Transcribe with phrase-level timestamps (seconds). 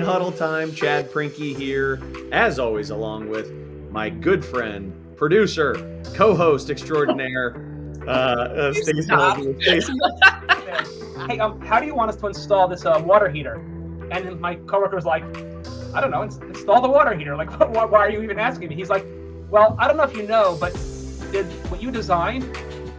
[0.00, 2.00] Huddle time, Chad Prinkey here,
[2.32, 3.52] as always, along with
[3.90, 7.54] my good friend, producer, co-host extraordinaire,
[8.06, 9.06] uh, uh Stacey.
[11.28, 13.54] hey, um, how do you want us to install this uh, water heater?
[14.10, 15.24] And my coworker was like,
[15.94, 17.36] I don't know, install the water heater.
[17.36, 18.74] Like, why, why are you even asking me?
[18.74, 19.06] He's like,
[19.48, 20.72] well, I don't know if you know, but
[21.30, 22.44] did what you designed,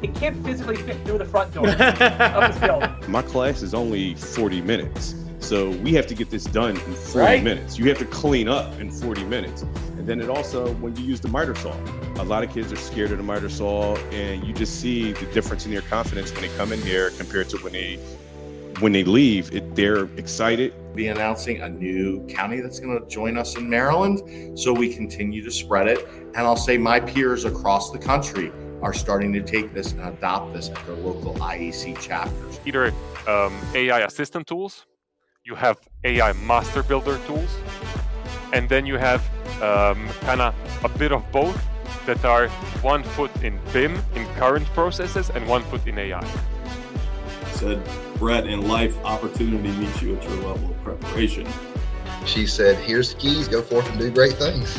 [0.02, 2.90] it can't physically fit through the front door of this building.
[3.08, 5.16] My class is only 40 minutes.
[5.40, 7.44] So we have to get this done in 40 Right.
[7.44, 7.78] minutes.
[7.78, 9.62] You have to clean up in 40 minutes.
[9.98, 11.74] And then it also, when you use the miter saw,
[12.18, 15.26] a lot of kids are scared of the miter saw, and you just see the
[15.28, 18.00] difference in their confidence when they come in here compared to when they
[18.82, 19.54] when they leave.
[19.56, 20.74] It, they're excited.
[20.96, 24.58] be announcing a new county that's going to join us in Maryland.
[24.60, 26.06] So we continue to spread it.
[26.08, 30.54] And I'll say my peers across the country are starting to take this and adopt
[30.54, 32.60] this at their local IEC chapters.
[32.66, 32.88] either
[33.28, 34.86] um, AI assistant tools,
[35.46, 37.56] you have AI master builder tools,
[38.52, 39.22] and then you have
[39.62, 41.56] um, kind of a bit of both
[42.08, 42.48] that are
[42.82, 46.26] one foot in BIM, in current processes, and one foot in AI.
[47.54, 47.80] said,
[48.18, 51.48] Brett, in life, opportunity meets you at your level of preparation.
[52.26, 53.48] she said, "Here's the keys.
[53.48, 54.76] Go forth and do great things."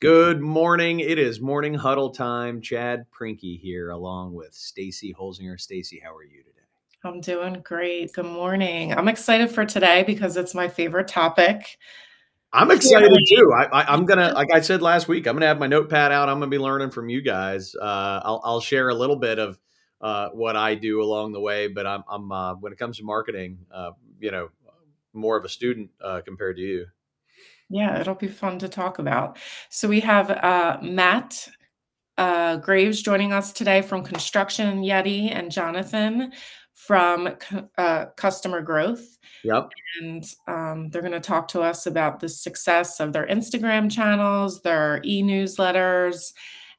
[0.00, 1.00] Good morning.
[1.00, 2.60] It is morning huddle time.
[2.60, 5.60] Chad Prinkey here, along with Stacy Holzinger.
[5.60, 6.57] Stacy, how are you today?
[7.04, 8.12] I'm doing great.
[8.12, 8.92] Good morning.
[8.92, 11.78] I'm excited for today because it's my favorite topic.
[12.52, 13.52] I'm excited too.
[13.56, 16.28] I, I, I'm gonna, like I said last week, I'm gonna have my notepad out.
[16.28, 17.76] I'm gonna be learning from you guys.
[17.76, 19.60] Uh, I'll, I'll share a little bit of
[20.00, 23.04] uh, what I do along the way, but I'm, I'm uh, when it comes to
[23.04, 24.48] marketing, uh, you know,
[25.12, 26.86] more of a student uh, compared to you.
[27.70, 29.38] Yeah, it'll be fun to talk about.
[29.68, 31.48] So we have uh, Matt
[32.16, 36.32] uh, Graves joining us today from Construction Yeti and Jonathan
[36.78, 37.28] from
[37.76, 39.18] uh, Customer Growth.
[39.42, 39.70] Yep.
[40.00, 44.62] And um, they're going to talk to us about the success of their Instagram channels,
[44.62, 46.32] their e newsletters,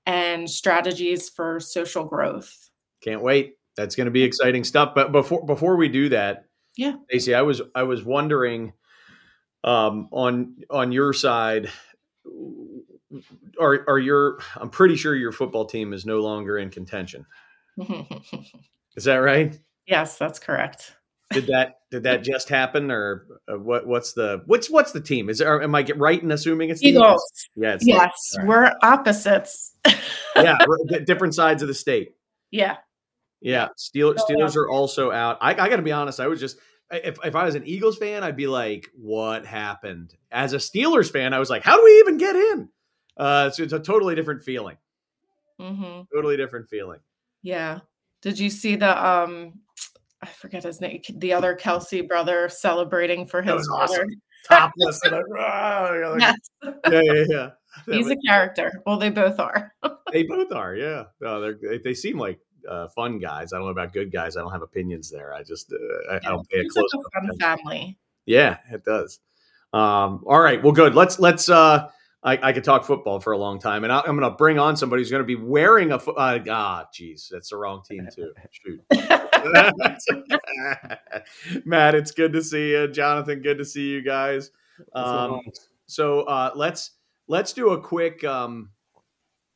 [0.05, 2.69] and strategies for social growth.
[3.03, 3.55] Can't wait.
[3.75, 4.95] That's going to be exciting stuff.
[4.95, 6.45] But before before we do that,
[6.77, 6.93] Yeah.
[7.09, 8.71] Stacey, I was I was wondering
[9.65, 11.69] um, on on your side,
[13.59, 17.25] are are your I'm pretty sure your football team is no longer in contention.
[18.95, 19.59] Is that right?
[19.89, 20.95] Yes, that's correct.
[21.31, 23.85] Did that did that just happen, or uh, what?
[23.85, 25.29] What's the what's what's the team?
[25.29, 25.61] Is there?
[25.61, 27.23] Am I get right in assuming it's the Eagles.
[27.55, 28.47] Yeah, it's Yes, right.
[28.47, 29.75] we're opposites.
[30.35, 32.15] yeah, we're different sides of the state.
[32.51, 32.77] yeah.
[33.41, 35.37] Yeah, Steelers, Steelers are also out.
[35.39, 36.19] I, I got to be honest.
[36.19, 36.57] I was just
[36.91, 41.09] if if I was an Eagles fan, I'd be like, "What happened?" As a Steelers
[41.09, 42.69] fan, I was like, "How do we even get in?"
[43.15, 44.75] Uh, so it's a totally different feeling.
[45.57, 46.99] hmm Totally different feeling.
[47.43, 47.79] Yeah.
[48.21, 49.53] Did you see the um
[50.29, 53.95] I forget his name, the other Kelce brother celebrating for his was awesome.
[53.97, 54.13] brother?
[54.47, 55.01] Topless.
[55.03, 55.23] and like,
[56.11, 56.35] like- Yes.
[56.63, 57.49] yeah, yeah, yeah.
[57.87, 58.71] That He's was- a character.
[58.85, 59.73] Well, they both are.
[60.11, 60.75] they both are.
[60.75, 62.39] Yeah, no, they they seem like
[62.69, 63.53] uh, fun guys.
[63.53, 64.37] I don't know about good guys.
[64.37, 65.33] I don't have opinions there.
[65.33, 66.89] I just uh, I, I don't pay a It's close.
[66.93, 67.97] like a fun family.
[68.25, 69.19] Yeah, it does.
[69.73, 70.61] Um, all right.
[70.61, 70.95] Well, good.
[70.95, 71.49] Let's let's.
[71.49, 71.89] Uh,
[72.21, 74.59] I, I could talk football for a long time, and I, I'm going to bring
[74.59, 75.99] on somebody who's going to be wearing a.
[75.99, 78.33] fo- Uh, ah, jeez, that's the wrong team too.
[78.51, 78.81] Shoot.
[81.65, 82.87] Matt, it's good to see you.
[82.89, 84.51] Jonathan, good to see you guys.
[84.93, 85.41] Um,
[85.85, 86.91] so uh, let's
[87.27, 88.71] let's do a quick um,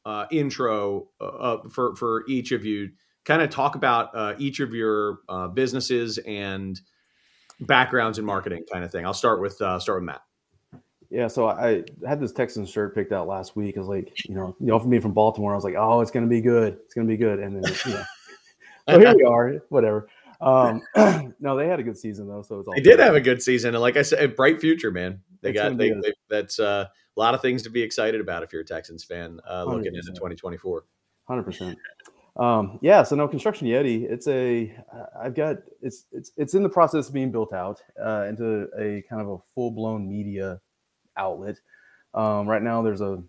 [0.06, 2.92] uh, intro uh, uh, for for each of you.
[3.26, 6.80] Kind of talk about uh, each of your uh, businesses and
[7.62, 9.06] backgrounds in marketing, kind of thing.
[9.06, 10.22] I'll start with uh, start with Matt.
[11.14, 13.78] Yeah, so I had this Texans shirt picked out last week.
[13.78, 15.52] I was like, you know, you offered me from Baltimore.
[15.52, 16.80] I was like, oh, it's gonna be good.
[16.86, 17.38] It's gonna be good.
[17.38, 18.04] And then, you know,
[18.90, 19.62] so here we are.
[19.70, 20.10] Whatever.
[20.42, 20.82] Um,
[21.40, 22.74] no, they had a good season though, so it's all.
[22.74, 25.22] They did have a good season, and like I said, a bright future, man.
[25.42, 28.42] They It's got they, they, that's uh, a lot of things to be excited about
[28.42, 30.16] if you're a Texans fan uh, looking into 100%.
[30.16, 30.84] 2024.
[31.28, 31.78] Hundred percent.
[32.38, 33.04] Um, yeah.
[33.04, 34.10] So no, construction Yeti.
[34.10, 34.76] It's a.
[35.22, 35.58] I've got.
[35.84, 39.30] It's it's it's in the process of being built out uh, into a kind of
[39.30, 40.60] a full blown media
[41.18, 41.60] outlet.
[42.14, 43.22] Um, right now, there's a.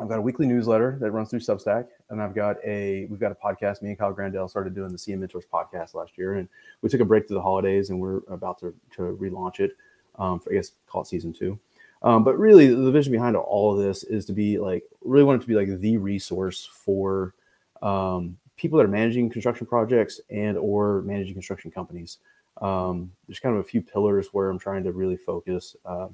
[0.00, 3.06] I've got a weekly newsletter that runs through Substack, and I've got a.
[3.06, 3.82] We've got a podcast.
[3.82, 6.48] Me and Kyle Grandell started doing the CM Mentors podcast last year, and
[6.82, 9.72] we took a break through the holidays, and we're about to to relaunch it.
[10.18, 11.58] Um, for I guess call it season two.
[12.02, 15.40] Um, but really, the vision behind all of this is to be like really want
[15.40, 17.34] it to be like the resource for
[17.82, 22.18] um, people that are managing construction projects and or managing construction companies.
[22.60, 25.76] Um, there's kind of a few pillars where I'm trying to really focus.
[25.84, 26.08] Uh,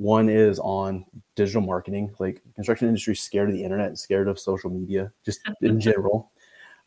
[0.00, 1.04] one is on
[1.34, 2.10] digital marketing.
[2.18, 5.78] Like construction industry is scared of the internet and scared of social media, just in
[5.78, 6.30] general.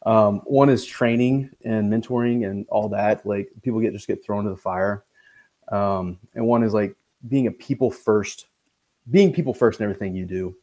[0.07, 3.23] Um, one is training and mentoring and all that.
[3.23, 5.03] Like people get just get thrown to the fire.
[5.71, 6.95] Um, and one is like
[7.29, 8.47] being a people first,
[9.11, 10.55] being people first in everything you do.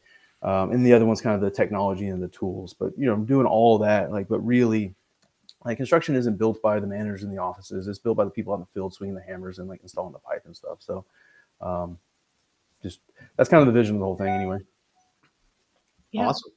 [0.42, 2.74] Um, and the other one's kind of the technology and the tools.
[2.74, 4.92] But you know, doing all that, like, but really,
[5.64, 7.86] like construction isn't built by the managers in the offices.
[7.86, 10.18] It's built by the people on the field swinging the hammers and like installing the
[10.18, 10.78] pipe and stuff.
[10.80, 11.04] So,
[11.60, 11.96] um,
[12.82, 13.00] just
[13.36, 14.58] that's kind of the vision of the whole thing, anyway.
[16.12, 16.26] Yeah.
[16.26, 16.52] Awesome.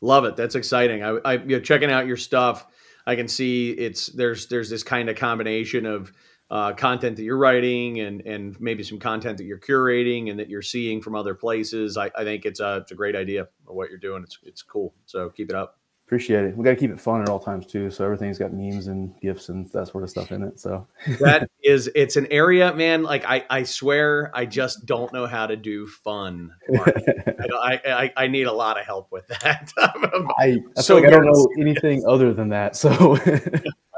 [0.00, 0.36] Love it.
[0.36, 1.02] That's exciting.
[1.02, 2.66] I, I you know, checking out your stuff.
[3.06, 6.12] I can see it's there's there's this kind of combination of
[6.50, 10.48] uh, content that you're writing and and maybe some content that you're curating and that
[10.48, 11.96] you're seeing from other places.
[11.96, 14.22] I, I think it's a it's a great idea of what you're doing.
[14.22, 14.94] It's it's cool.
[15.06, 15.78] So keep it up.
[16.06, 16.56] Appreciate it.
[16.56, 17.90] We got to keep it fun at all times too.
[17.90, 20.60] So everything's got memes and gifs and that sort of stuff in it.
[20.60, 20.86] So
[21.18, 23.02] that is, it's an area, man.
[23.02, 26.52] Like I, I swear, I just don't know how to do fun.
[26.72, 29.72] I, I, I, need a lot of help with that.
[29.78, 32.76] I, I so like I don't know anything other than that.
[32.76, 32.90] So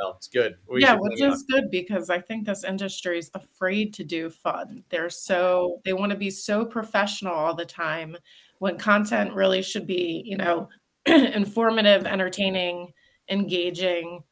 [0.00, 0.56] well, it's good.
[0.66, 4.82] We yeah, which is good because I think this industry is afraid to do fun.
[4.88, 8.16] They're so they want to be so professional all the time
[8.60, 10.68] when content really should be, you know,
[11.34, 12.92] informative, entertaining,
[13.30, 14.22] engaging,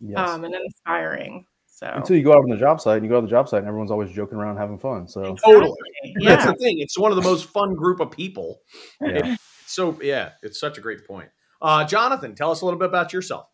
[0.00, 0.18] yes.
[0.18, 1.46] um, and inspiring.
[1.66, 3.30] So until you go out on the job site and you go out on the
[3.30, 5.08] job site and everyone's always joking around having fun.
[5.08, 5.54] So exactly.
[5.54, 5.78] totally.
[6.04, 6.36] Yeah.
[6.36, 6.78] That's the thing.
[6.78, 8.60] It's one of the most fun group of people.
[9.00, 9.36] Yeah.
[9.66, 11.28] so yeah, it's such a great point.
[11.60, 13.48] Uh, Jonathan, tell us a little bit about yourself.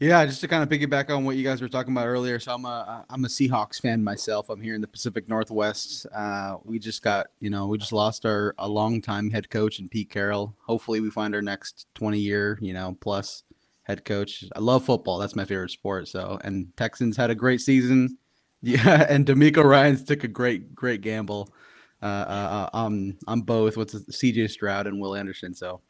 [0.00, 2.40] Yeah, just to kind of piggyback on what you guys were talking about earlier.
[2.40, 4.50] So I'm a I'm a Seahawks fan myself.
[4.50, 6.06] I'm here in the Pacific Northwest.
[6.12, 9.78] Uh, we just got you know we just lost our a long time head coach
[9.78, 10.56] in Pete Carroll.
[10.66, 13.44] Hopefully we find our next 20 year you know plus
[13.84, 14.44] head coach.
[14.56, 15.18] I love football.
[15.18, 16.08] That's my favorite sport.
[16.08, 18.18] So and Texans had a great season.
[18.66, 21.52] Yeah, and DeMeco Ryans took a great great gamble
[22.00, 25.54] uh, uh, uh um, on both with CJ Stroud and Will Anderson.
[25.54, 25.82] So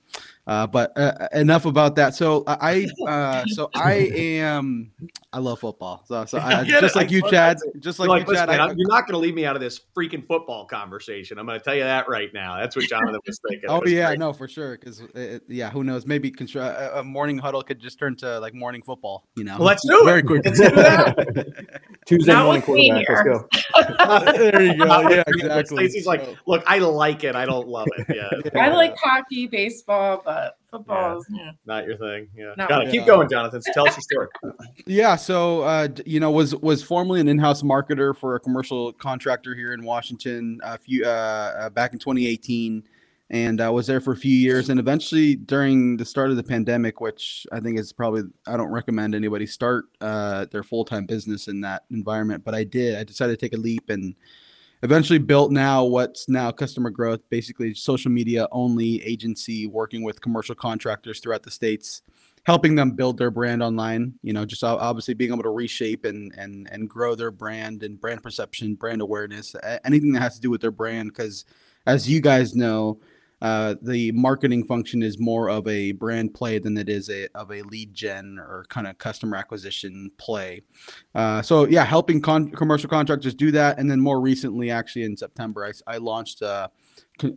[0.46, 2.14] uh, but uh, enough about that.
[2.14, 4.92] So I, uh, so I am,
[5.32, 6.04] I love football.
[6.06, 8.48] So, so I, just like you, Chad, just like, like you, Chad.
[8.48, 11.38] Man, I, you're not going to leave me out of this freaking football conversation.
[11.38, 12.58] I'm going to tell you that right now.
[12.58, 13.70] That's what Jonathan was thinking.
[13.70, 14.18] oh was yeah, great.
[14.18, 14.76] no, for sure.
[14.76, 15.02] Because
[15.48, 16.04] yeah, who knows?
[16.06, 19.26] Maybe constru- a morning huddle could just turn to like morning football.
[19.36, 20.26] You know, well, let's do very it.
[20.26, 20.44] quick.
[22.06, 23.08] Tuesday not morning quarterback.
[23.08, 24.32] Let's go.
[24.32, 25.08] there you go.
[25.08, 25.88] Yeah, exactly.
[25.88, 27.34] Stacey's like, look, I like it.
[27.34, 28.14] I don't love it.
[28.14, 30.33] Yeah, I like hockey, baseball, but
[30.70, 31.52] football yeah.
[31.66, 32.28] not your thing.
[32.36, 33.62] Yeah, Got keep going, Jonathan.
[33.62, 34.56] So tell us your story.
[34.86, 39.54] yeah, so uh, you know, was was formerly an in-house marketer for a commercial contractor
[39.54, 42.82] here in Washington a few uh, uh, back in 2018,
[43.30, 46.42] and I was there for a few years, and eventually during the start of the
[46.42, 51.06] pandemic, which I think is probably I don't recommend anybody start uh, their full time
[51.06, 52.96] business in that environment, but I did.
[52.98, 54.14] I decided to take a leap and
[54.82, 60.54] eventually built now what's now customer growth, basically social media only agency working with commercial
[60.54, 62.02] contractors throughout the states,
[62.44, 64.14] helping them build their brand online.
[64.22, 68.00] You know, just obviously being able to reshape and and and grow their brand and
[68.00, 69.54] brand perception, brand awareness,
[69.84, 71.10] anything that has to do with their brand.
[71.10, 71.44] Because
[71.86, 73.00] as you guys know,
[73.42, 77.50] uh, the marketing function is more of a brand play than it is a of
[77.50, 80.62] a lead gen or kind of customer acquisition play.
[81.14, 85.16] Uh, so yeah, helping con- commercial contractors do that, and then more recently, actually in
[85.16, 86.68] September, I, I launched uh,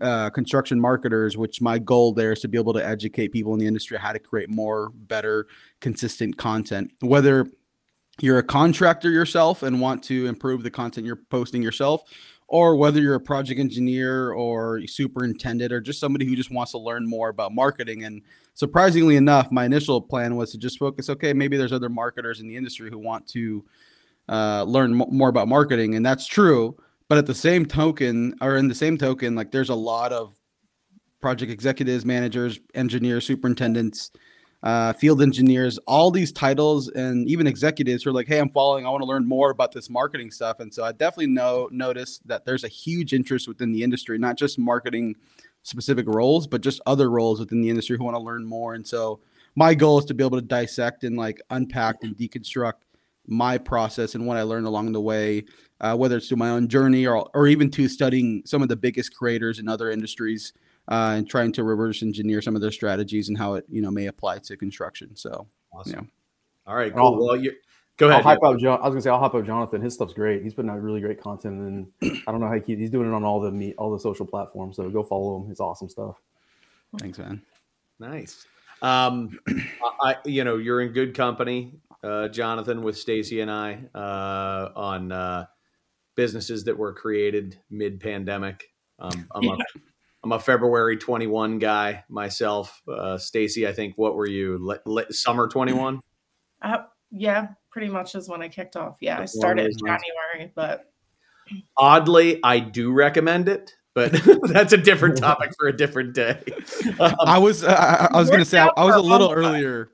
[0.02, 3.60] uh, construction marketers, which my goal there is to be able to educate people in
[3.60, 5.48] the industry how to create more, better,
[5.82, 7.48] consistent content, whether
[8.20, 12.04] you're a contractor yourself and want to improve the content you're posting yourself
[12.48, 16.78] or whether you're a project engineer or superintendent or just somebody who just wants to
[16.78, 18.06] learn more about marketing.
[18.06, 18.22] And
[18.54, 22.48] surprisingly enough, my initial plan was to just focus okay, maybe there's other marketers in
[22.48, 23.66] the industry who want to
[24.30, 25.96] uh, learn m- more about marketing.
[25.96, 26.78] And that's true.
[27.10, 30.36] But at the same token, or in the same token, like there's a lot of
[31.22, 34.12] project executives, managers, engineers, superintendents
[34.68, 38.86] uh, field engineers, all these titles, and even executives who are like, "Hey, I'm following.
[38.86, 42.20] I want to learn more about this marketing stuff." And so I definitely know notice
[42.26, 45.16] that there's a huge interest within the industry, not just marketing
[45.64, 48.74] specific roles, but just other roles within the industry who want to learn more.
[48.74, 49.22] And so
[49.56, 52.82] my goal is to be able to dissect and like unpack and deconstruct
[53.26, 55.46] my process and what I learned along the way,
[55.80, 58.76] uh, whether it's through my own journey or or even to studying some of the
[58.76, 60.52] biggest creators in other industries
[60.88, 63.92] uh, and trying to reverse engineer some of their strategies and how it you know
[63.92, 65.16] may apply to construction.
[65.16, 65.94] So, awesome.
[65.94, 66.72] yeah.
[66.72, 67.06] All right, cool.
[67.06, 67.54] I'll, well, you
[67.98, 68.20] go ahead.
[68.20, 68.80] I'll hype up John.
[68.80, 69.82] I was gonna say I'll hype up Jonathan.
[69.82, 70.44] His stuff's great.
[70.44, 71.88] He's putting out really great content, and
[72.28, 72.80] I don't know how he keeps.
[72.80, 74.76] He's doing it on all the meet, all the social platforms.
[74.76, 75.52] So go follow him.
[75.52, 76.16] It's awesome stuff.
[77.00, 77.42] Thanks, man.
[78.00, 78.46] Nice.
[78.82, 79.40] Um,
[80.02, 85.12] I, you know, you're in good company, uh, Jonathan, with Stacy and I uh, on
[85.12, 85.46] uh,
[86.16, 88.66] businesses that were created mid-pandemic.
[89.00, 89.56] Um, I'm, yeah.
[90.32, 92.82] A, I'm a February 21 guy myself.
[92.88, 94.58] Uh, Stacy, I think what were you?
[94.62, 96.02] Le- le- summer 21?
[96.62, 96.78] Uh,
[97.12, 98.98] yeah, pretty much is when I kicked off.
[99.00, 100.92] Yeah, I started in January, but
[101.78, 103.74] oddly, I do recommend it.
[103.94, 104.12] But
[104.44, 106.42] that's a different topic for a different day.
[107.00, 109.92] Um, I was uh, I was going to say I, I was a little earlier.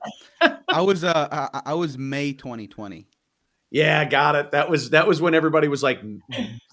[0.69, 3.07] I was uh I, I was May 2020.
[3.73, 4.51] Yeah, got it.
[4.51, 5.99] That was that was when everybody was like,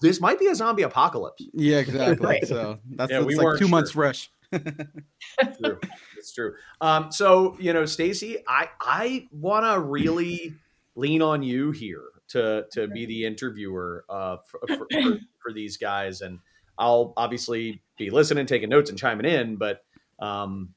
[0.01, 2.23] "This might be a zombie apocalypse." Yeah, exactly.
[2.23, 2.47] right.
[2.47, 3.67] So that's, yeah, that's we like two sure.
[3.69, 4.29] months fresh.
[4.51, 5.79] true.
[6.15, 6.53] It's true.
[6.79, 10.53] Um, so you know, Stacy, I I want to really
[10.93, 15.77] lean on you here to to be the interviewer uh, for, for, for, for, these
[15.77, 16.37] guys, and
[16.77, 19.55] I'll obviously be listening, taking notes, and chiming in.
[19.55, 19.83] But
[20.19, 20.75] um,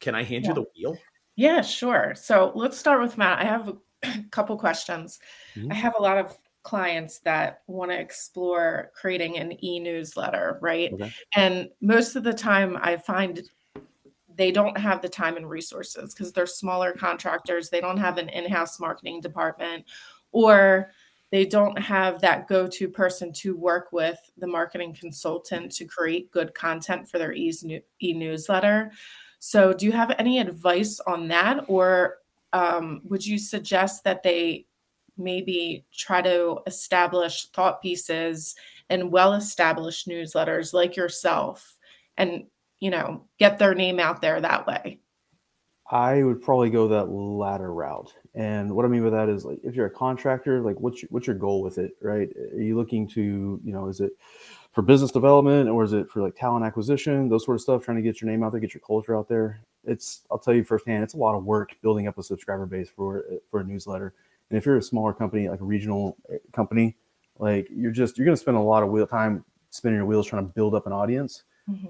[0.00, 0.52] can I hand yeah.
[0.52, 0.98] you the wheel?
[1.36, 2.14] Yeah, sure.
[2.16, 3.40] So let's start with Matt.
[3.40, 3.76] I have a
[4.30, 5.18] couple questions.
[5.54, 5.72] Mm-hmm.
[5.72, 10.92] I have a lot of clients that want to explore creating an e-newsletter, right?
[10.92, 11.12] Okay.
[11.36, 13.42] And most of the time I find
[14.34, 18.28] they don't have the time and resources because they're smaller contractors, they don't have an
[18.28, 19.84] in-house marketing department
[20.32, 20.90] or
[21.30, 26.54] they don't have that go-to person to work with the marketing consultant to create good
[26.54, 28.92] content for their e-newsletter.
[29.38, 32.18] So do you have any advice on that or
[32.56, 34.64] um, would you suggest that they
[35.18, 38.54] maybe try to establish thought pieces
[38.88, 41.76] and well established newsletters like yourself
[42.16, 42.44] and
[42.80, 44.98] you know get their name out there that way?
[45.90, 48.12] I would probably go that latter route.
[48.34, 51.08] And what i mean by that is like if you're a contractor like what's your,
[51.10, 52.28] what's your goal with it right?
[52.54, 54.12] Are you looking to you know is it
[54.72, 57.98] for business development or is it for like talent acquisition those sort of stuff trying
[57.98, 60.64] to get your name out there get your culture out there it's i'll tell you
[60.64, 64.12] firsthand it's a lot of work building up a subscriber base for for a newsletter
[64.50, 66.96] and if you're a smaller company, like a regional eh, company,
[67.38, 70.26] like you're just you're going to spend a lot of wheel time spinning your wheels
[70.26, 71.42] trying to build up an audience.
[71.68, 71.88] Mm-hmm.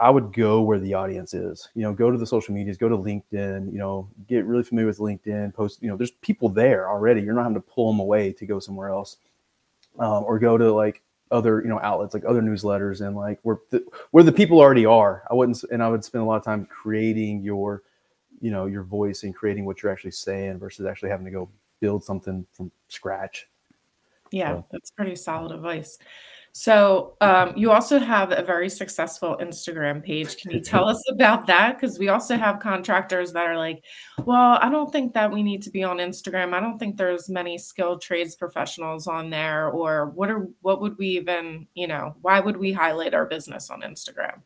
[0.00, 1.68] I would go where the audience is.
[1.74, 3.72] You know, go to the social medias, go to LinkedIn.
[3.72, 5.52] You know, get really familiar with LinkedIn.
[5.52, 5.82] Post.
[5.82, 7.20] You know, there's people there already.
[7.20, 9.18] You're not having to pull them away to go somewhere else,
[9.98, 13.58] um, or go to like other you know outlets like other newsletters and like where
[13.70, 15.24] the, where the people already are.
[15.30, 17.82] I wouldn't, and I would spend a lot of time creating your,
[18.40, 21.48] you know, your voice and creating what you're actually saying versus actually having to go
[21.80, 23.48] build something from scratch.
[24.30, 24.66] Yeah, so.
[24.70, 25.98] that's pretty solid advice.
[26.56, 30.36] So um, you also have a very successful Instagram page.
[30.36, 31.74] Can you tell us about that?
[31.74, 33.82] Because we also have contractors that are like,
[34.24, 36.54] well, I don't think that we need to be on Instagram.
[36.54, 39.68] I don't think there's many skilled trades professionals on there.
[39.70, 43.68] Or what are what would we even, you know, why would we highlight our business
[43.68, 44.40] on Instagram?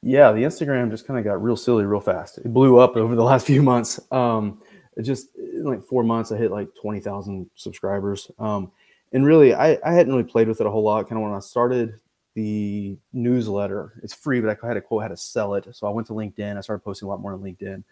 [0.00, 2.38] Yeah, the Instagram just kind of got real silly real fast.
[2.38, 3.98] It blew up over the last few months.
[4.12, 4.62] Um,
[4.96, 8.30] it just in like four months, I hit like 20,000 subscribers.
[8.38, 8.70] Um,
[9.12, 11.08] and really, I, I hadn't really played with it a whole lot.
[11.08, 11.94] Kind of when I started
[12.34, 15.66] the newsletter, it's free, but I had to quote how to sell it.
[15.74, 16.56] So I went to LinkedIn.
[16.56, 17.82] I started posting a lot more on LinkedIn,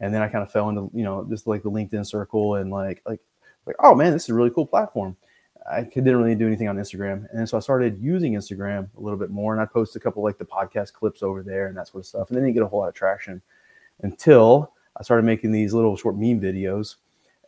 [0.00, 2.70] and then I kind of fell into you know just like the LinkedIn circle and
[2.70, 3.20] like like
[3.66, 5.16] like oh man, this is a really cool platform.
[5.70, 9.18] I didn't really do anything on Instagram, and so I started using Instagram a little
[9.18, 11.88] bit more, and I post a couple like the podcast clips over there and that
[11.88, 13.40] sort of stuff, and then didn't get a whole lot of traction
[14.02, 16.96] until I started making these little short meme videos.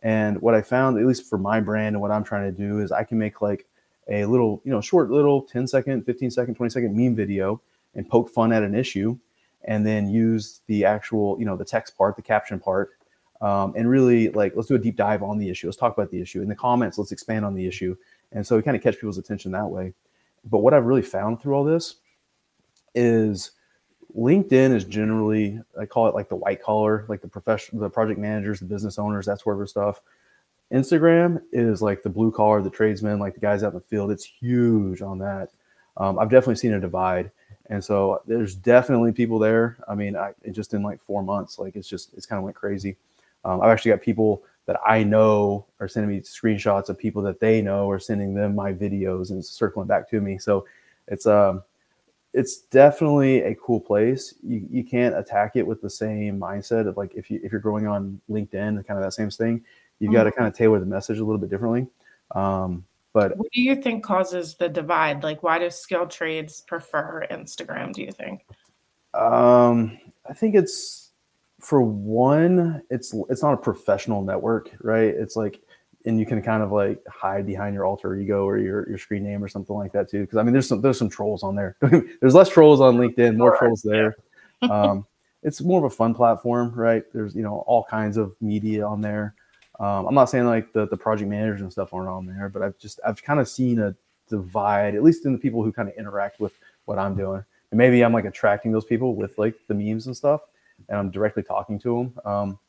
[0.03, 2.79] And what I found, at least for my brand and what I'm trying to do,
[2.79, 3.65] is I can make like
[4.09, 7.61] a little, you know, short little 10 second, 15 second, 20 second meme video
[7.95, 9.17] and poke fun at an issue
[9.65, 12.91] and then use the actual, you know, the text part, the caption part,
[13.41, 15.67] um, and really like let's do a deep dive on the issue.
[15.67, 16.41] Let's talk about the issue.
[16.41, 17.95] In the comments, let's expand on the issue.
[18.31, 19.93] And so we kind of catch people's attention that way.
[20.45, 21.95] But what I've really found through all this
[22.95, 23.51] is
[24.15, 28.19] LinkedIn is generally I call it like the white collar, like the professional, the project
[28.19, 30.01] managers, the business owners, that sort of stuff.
[30.71, 34.11] Instagram is like the blue collar, the tradesmen, like the guys out in the field.
[34.11, 35.49] It's huge on that.
[35.95, 37.31] Um, I've definitely seen a divide,
[37.67, 39.77] and so there's definitely people there.
[39.87, 42.55] I mean, I just in like four months, like it's just it's kind of went
[42.55, 42.97] crazy.
[43.45, 47.39] Um, I've actually got people that I know are sending me screenshots of people that
[47.39, 50.37] they know are sending them my videos and circling back to me.
[50.37, 50.65] So
[51.07, 51.63] it's um
[52.37, 54.35] it's definitely a cool place.
[54.43, 57.59] You, you can't attack it with the same mindset of like if you if you're
[57.59, 59.63] growing on LinkedIn, kind of that same thing.
[59.99, 60.17] You've mm-hmm.
[60.17, 61.87] got to kind of tailor the message a little bit differently.
[62.35, 65.23] Um, but what do you think causes the divide?
[65.23, 67.91] Like, why do skilled trades prefer Instagram?
[67.91, 68.45] Do you think?
[69.15, 69.97] Um,
[70.29, 71.09] I think it's
[71.59, 75.09] for one, it's it's not a professional network, right?
[75.09, 75.59] It's like
[76.05, 79.23] and you can kind of like hide behind your alter ego or your, your screen
[79.23, 80.21] name or something like that too.
[80.21, 81.75] Because I mean, there's some there's some trolls on there.
[82.21, 84.15] there's less trolls on LinkedIn, more trolls there.
[84.61, 85.05] um,
[85.43, 87.03] it's more of a fun platform, right?
[87.13, 89.35] There's you know all kinds of media on there.
[89.79, 92.61] Um, I'm not saying like the the project managers and stuff aren't on there, but
[92.61, 93.95] I've just I've kind of seen a
[94.29, 96.53] divide, at least in the people who kind of interact with
[96.85, 97.43] what I'm doing.
[97.71, 100.41] and maybe I'm like attracting those people with like the memes and stuff,
[100.89, 102.31] and I'm directly talking to them.
[102.31, 102.59] Um,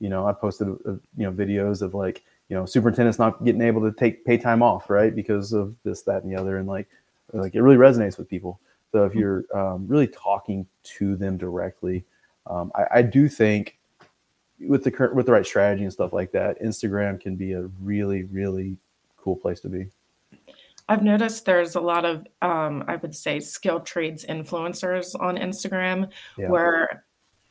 [0.00, 3.62] you know, I posted uh, you know videos of like you know superintendents not getting
[3.62, 6.68] able to take pay time off right because of this that and the other, and
[6.68, 6.88] like
[7.32, 8.60] like it really resonates with people.
[8.92, 10.66] So if you're um, really talking
[10.98, 12.04] to them directly,
[12.46, 13.78] um, I, I do think
[14.60, 17.62] with the current with the right strategy and stuff like that, Instagram can be a
[17.80, 18.76] really really
[19.16, 19.86] cool place to be.
[20.88, 26.10] I've noticed there's a lot of, um, I would say, skilled trades influencers on Instagram
[26.36, 26.48] Yeah.
[26.48, 27.04] where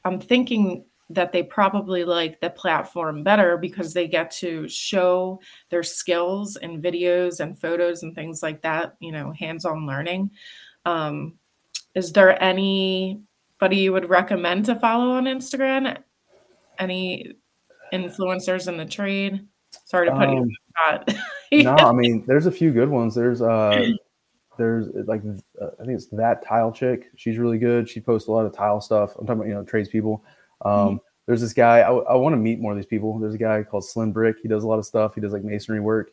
[0.03, 5.39] I'm thinking that they probably like the platform better because they get to show
[5.69, 10.31] their skills in videos and photos and things like that, you know, hands on learning.
[10.85, 11.33] Um,
[11.95, 15.97] is there anybody you would recommend to follow on Instagram?
[16.79, 17.33] Any
[17.93, 19.45] influencers in the trade?
[19.85, 21.13] Sorry to put you on Um, the spot.
[21.51, 23.15] no, I mean, there's a few good ones.
[23.15, 23.91] There's uh,
[24.57, 25.21] there's like
[25.61, 27.11] uh, I think it's that tile chick.
[27.15, 27.89] She's really good.
[27.89, 29.15] She posts a lot of tile stuff.
[29.17, 30.23] I'm talking about you know tradespeople.
[30.63, 31.79] Um, There's this guy.
[31.79, 33.17] I, want to meet more of these people.
[33.19, 34.37] There's a guy called Slim Brick.
[34.41, 35.15] He does a lot of stuff.
[35.15, 36.11] He does like masonry work.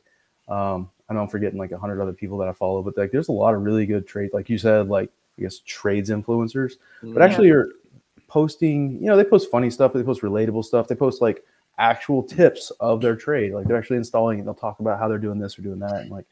[0.49, 3.11] Um, I know I'm forgetting like a hundred other people that I follow, but like
[3.11, 4.35] there's a lot of really good trades.
[4.35, 7.69] Like you said, like I guess trades influencers, but actually you're
[8.28, 9.00] posting.
[9.00, 9.93] You know, they post funny stuff.
[9.93, 10.88] They post relatable stuff.
[10.88, 11.45] They post like
[11.78, 13.52] actual tips of their trade.
[13.52, 14.45] Like they're actually installing it.
[14.45, 15.95] They'll talk about how they're doing this or doing that.
[15.95, 16.26] And like,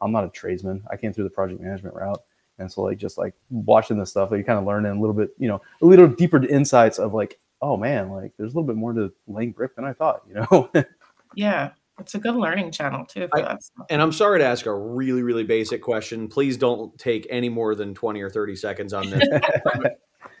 [0.00, 0.82] I'm not a tradesman.
[0.90, 2.22] I came through the project management route.
[2.58, 5.14] And so like just like watching this stuff, like you kind of learn a little
[5.14, 8.66] bit, you know, a little deeper insights of like, oh man, like there's a little
[8.66, 10.70] bit more to laying brick than I thought, you know?
[11.36, 13.60] Yeah, it's a good learning channel too for I- that.
[13.88, 16.26] And I'm sorry to ask a really, really basic question.
[16.26, 19.28] Please don't take any more than 20 or 30 seconds on this.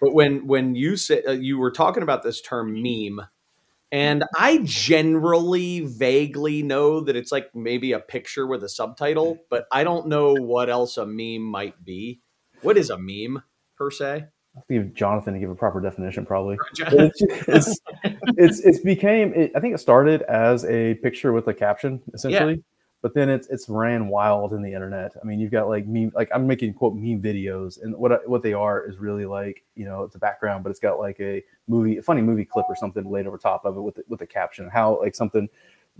[0.00, 3.24] but when when you said uh, you were talking about this term meme,
[3.92, 9.66] and I generally vaguely know that it's like maybe a picture with a subtitle, but
[9.70, 12.20] I don't know what else a meme might be.
[12.62, 13.42] What is a meme
[13.76, 14.26] per se?
[14.56, 16.56] I think of Jonathan to give a proper definition, probably.
[16.92, 17.80] It's, it's,
[18.36, 22.54] it's, it's became, it, I think it started as a picture with a caption, essentially.
[23.02, 25.12] But then it's it's ran wild in the internet.
[25.22, 28.26] I mean, you've got like meme, like I'm making quote meme videos, and what I-
[28.26, 31.18] what they are is really like you know it's a background, but it's got like
[31.18, 34.04] a movie, a funny movie clip or something laid over top of it with the,
[34.08, 35.48] with a caption, how like something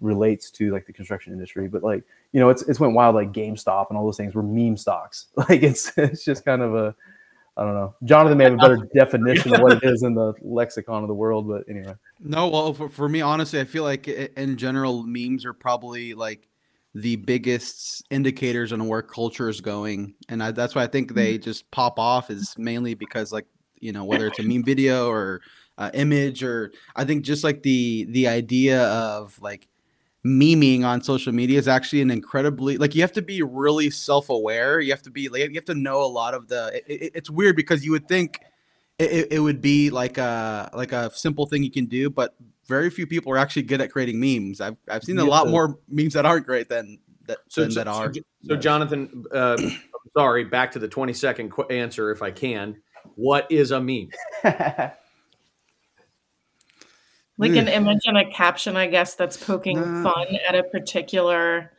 [0.03, 1.69] relates to like the construction industry.
[1.69, 4.43] But like you know, it's it's went wild like GameStop and all those things were
[4.43, 5.29] meme stocks.
[5.49, 6.95] Like it's it's just kind of a
[7.61, 7.95] I don't know.
[8.05, 11.15] Jonathan may have a better definition of what it is in the lexicon of the
[11.15, 11.95] world, but anyway.
[12.19, 16.49] No, well, for, for me, honestly, I feel like in general, memes are probably like
[16.95, 21.37] the biggest indicators on where culture is going, and I, that's why I think they
[21.37, 22.31] just pop off.
[22.31, 23.47] Is mainly because like
[23.79, 25.43] you know whether it's a meme video or
[25.77, 29.69] uh, image, or I think just like the the idea of like
[30.25, 34.79] memeing on social media is actually an incredibly like you have to be really self-aware
[34.79, 37.13] you have to be like you have to know a lot of the it, it-
[37.15, 38.39] it's weird because you would think
[38.99, 42.35] it, it- it would be like a like a simple thing you can do but
[42.67, 45.51] very few people are actually good at creating memes i've, I've seen a lot to-
[45.51, 49.25] more memes that aren't great than that, So, than so, that are J- so Jonathan,
[49.33, 49.57] uh,
[50.17, 52.77] sorry, back to the 20 second qu- answer if I can.
[53.15, 54.09] What is a meme?
[57.41, 60.03] Like an image and a caption, I guess, that's poking Nah.
[60.13, 61.73] fun at a particular.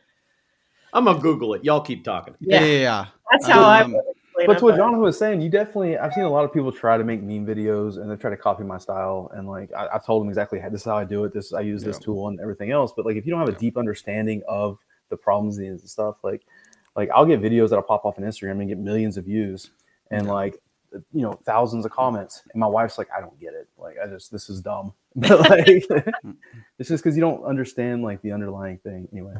[0.92, 1.64] I'm gonna Google it.
[1.64, 2.34] Y'all keep talking.
[2.40, 3.06] yeah Yeah, yeah, yeah.
[3.30, 3.80] that's how I.
[3.82, 6.24] Um, would explain But it, to what but- Jonathan was saying, you definitely, I've seen
[6.24, 8.78] a lot of people try to make meme videos and they try to copy my
[8.78, 9.30] style.
[9.34, 11.32] And like, I, I've told them exactly how, this is how I do it.
[11.32, 12.92] This, I use this tool and everything else.
[12.94, 14.78] But like, if you don't have a deep understanding of
[15.10, 16.42] the problems and stuff, like,
[16.96, 19.70] like I'll get videos that'll pop off on Instagram and get millions of views
[20.10, 20.32] and Yeah.
[20.32, 20.61] like,
[21.12, 22.42] you know, thousands of comments.
[22.52, 23.68] And my wife's like, I don't get it.
[23.78, 24.92] Like, I just, this is dumb.
[25.14, 25.66] But like,
[26.78, 29.34] it's just because you don't understand like the underlying thing anyway.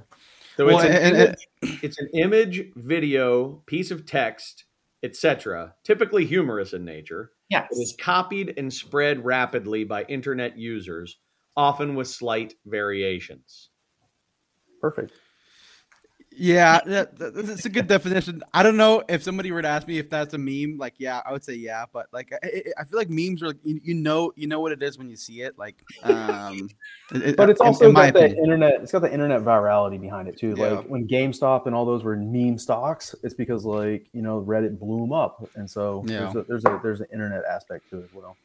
[0.57, 1.49] So Well, it's, an and- image,
[1.83, 4.65] it's an image, video, piece of text,
[5.03, 5.75] etc.
[5.83, 7.31] Typically humorous in nature.
[7.49, 7.69] Yes.
[7.71, 11.19] It is copied and spread rapidly by internet users,
[11.57, 13.71] often with slight variations.
[14.81, 15.13] Perfect.
[16.35, 18.43] Yeah, that, that- that's a good definition.
[18.55, 20.79] I don't know if somebody were to ask me if that's a meme.
[20.79, 23.59] Like, yeah, I would say yeah, but like, I, I- feel like memes are like,
[23.65, 25.59] you, you know, you know what it is when you see it.
[25.59, 26.71] Like, um,
[27.13, 28.81] it- But it's in- also in got the internet.
[28.83, 30.55] It's got the internet virality behind it too.
[30.57, 30.71] Yeah.
[30.71, 34.79] Like when GameStop and all those were meme stocks, it's because like you know Reddit
[34.79, 36.31] blew them up, and so Yeah.
[36.33, 38.37] there's a, there's a there's an internet aspect to it as well.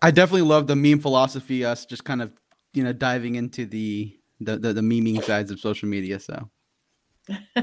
[0.00, 1.64] I definitely love the meme philosophy.
[1.64, 2.32] Us just kind of,
[2.72, 6.18] you know, diving into the the the, the memeing sides of social media.
[6.20, 6.48] So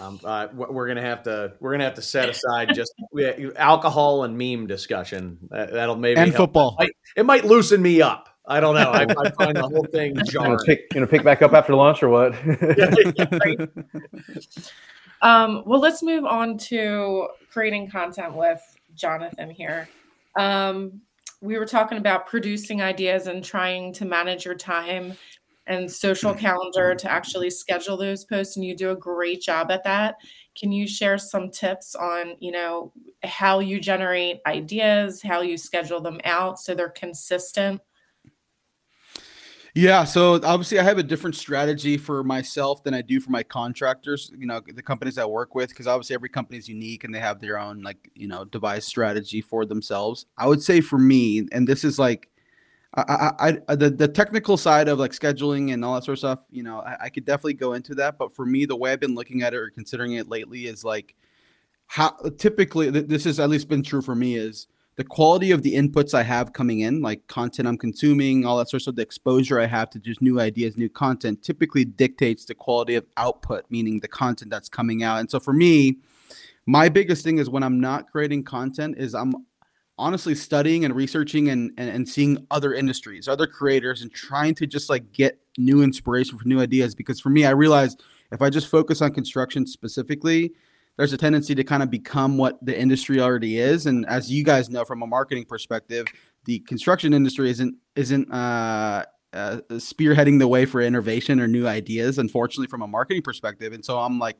[0.00, 4.22] Um, uh, we're gonna have to we're gonna have to set aside just we, alcohol
[4.22, 5.38] and meme discussion.
[5.50, 6.50] That, that'll maybe and help.
[6.50, 6.76] football.
[6.78, 8.28] It might, it might loosen me up.
[8.46, 8.90] I don't know.
[8.90, 12.02] I, I find the whole thing You gonna pick, gonna pick back up after lunch
[12.02, 12.32] or what?
[12.78, 13.68] Yeah, yeah, right.
[15.20, 18.60] Um, well, let's move on to creating content with
[18.94, 19.88] Jonathan here.
[20.36, 21.00] Um,
[21.40, 25.14] we were talking about producing ideas and trying to manage your time
[25.68, 26.38] and social mm.
[26.38, 30.16] calendar to actually schedule those posts and you do a great job at that.
[30.58, 36.00] Can you share some tips on you know how you generate ideas how you schedule
[36.00, 37.80] them out so they're consistent?
[39.74, 43.44] Yeah, so obviously I have a different strategy for myself than I do for my
[43.44, 47.14] contractors, you know, the companies I work with because obviously every company is unique and
[47.14, 50.26] they have their own like, you know, device strategy for themselves.
[50.36, 52.28] I would say for me, and this is like
[52.94, 56.18] I, I, I the, the technical side of like scheduling and all that sort of
[56.18, 58.92] stuff, you know, I, I could definitely go into that, but for me the way
[58.92, 61.14] I've been looking at it or considering it lately is like
[61.86, 65.74] how typically this has at least been true for me is the quality of the
[65.74, 69.02] inputs I have coming in, like content I'm consuming, all that sort of stuff, the
[69.02, 73.64] exposure I have to just new ideas, new content, typically dictates the quality of output,
[73.70, 75.20] meaning the content that's coming out.
[75.20, 75.98] And so for me,
[76.66, 79.34] my biggest thing is when I'm not creating content, is I'm
[79.98, 84.66] honestly studying and researching and, and, and seeing other industries, other creators, and trying to
[84.66, 86.94] just like get new inspiration for new ideas.
[86.94, 90.52] Because for me, I realized if I just focus on construction specifically,
[90.96, 93.86] there's a tendency to kind of become what the industry already is.
[93.86, 96.06] And as you guys know from a marketing perspective,
[96.44, 102.18] the construction industry isn't isn't uh, uh, spearheading the way for innovation or new ideas,
[102.18, 103.72] unfortunately, from a marketing perspective.
[103.72, 104.36] And so I'm like,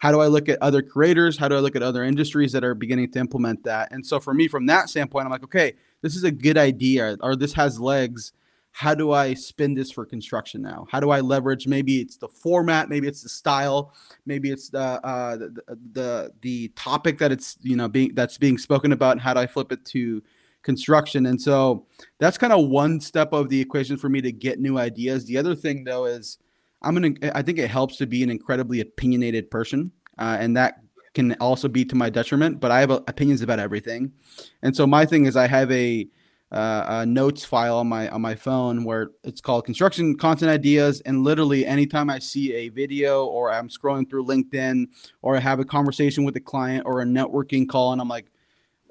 [0.00, 1.38] how do I look at other creators?
[1.38, 3.92] How do I look at other industries that are beginning to implement that?
[3.92, 7.16] And so for me, from that standpoint, I'm like, okay, this is a good idea,
[7.22, 8.32] or this has legs
[8.72, 10.86] how do I spin this for construction now?
[10.90, 11.66] How do I leverage?
[11.66, 13.94] Maybe it's the format, maybe it's the style,
[14.26, 18.58] maybe it's the uh, the, the the topic that it's you know being that's being
[18.58, 19.12] spoken about.
[19.12, 20.22] And how do I flip it to
[20.62, 21.26] construction?
[21.26, 21.86] And so
[22.18, 25.24] that's kind of one step of the equation for me to get new ideas.
[25.24, 26.38] The other thing though is
[26.82, 30.80] I'm gonna I think it helps to be an incredibly opinionated person, uh, and that
[31.14, 32.60] can also be to my detriment.
[32.60, 34.12] But I have uh, opinions about everything,
[34.62, 36.08] and so my thing is I have a
[36.52, 41.00] uh, a notes file on my on my phone where it's called construction content ideas
[41.02, 44.86] and literally anytime i see a video or i'm scrolling through linkedin
[45.22, 48.26] or i have a conversation with a client or a networking call and i'm like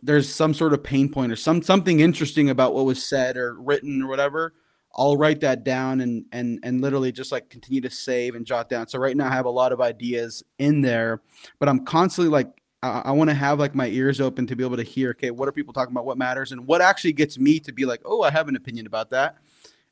[0.01, 3.59] there's some sort of pain point or some something interesting about what was said or
[3.59, 4.53] written or whatever
[4.95, 8.69] i'll write that down and and and literally just like continue to save and jot
[8.69, 11.21] down so right now i have a lot of ideas in there
[11.59, 14.63] but i'm constantly like I, I want to have like my ears open to be
[14.63, 16.05] able to hear, okay, what are people talking about?
[16.05, 16.51] What matters?
[16.51, 19.37] And what actually gets me to be like, oh, I have an opinion about that.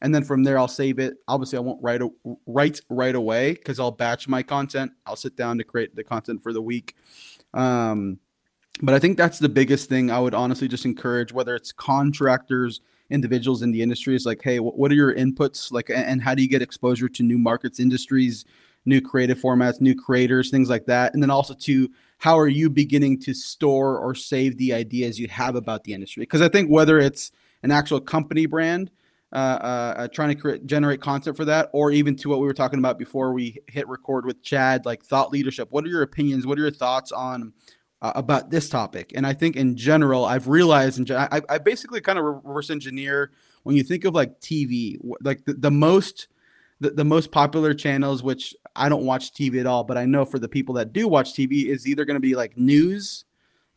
[0.02, 1.16] And then from there, I'll save it.
[1.28, 2.10] Obviously, I won't write a,
[2.46, 4.92] write right away because I'll batch my content.
[5.06, 6.96] I'll sit down to create the content for the week.
[7.54, 8.20] Um,
[8.82, 12.82] but I think that's the biggest thing I would honestly just encourage, whether it's contractors,
[13.10, 15.72] individuals in the industry, is like, hey, what are your inputs?
[15.72, 18.46] Like, and how do you get exposure to new markets, industries,
[18.88, 21.14] new creative formats, new creators, things like that.
[21.14, 21.90] And then also to
[22.20, 26.22] how are you beginning to store or save the ideas you have about the industry?
[26.22, 27.32] Because I think whether it's
[27.64, 28.90] an actual company brand,
[29.34, 32.48] uh, uh, uh, trying to create, generate content for that, or even to what we
[32.48, 35.68] were talking about before we hit record with Chad, like thought leadership.
[35.70, 36.48] What are your opinions?
[36.48, 37.52] What are your thoughts on
[38.02, 39.12] uh, about this topic?
[39.16, 43.32] And I think in general, I've realized, and I, I basically kind of reverse engineer
[43.64, 46.28] when you think of like TV, like the, the most
[46.80, 50.26] the, the most popular channels, which I don't watch TV at all, but I know
[50.26, 53.26] for the people that do watch TV, is either going to be like news,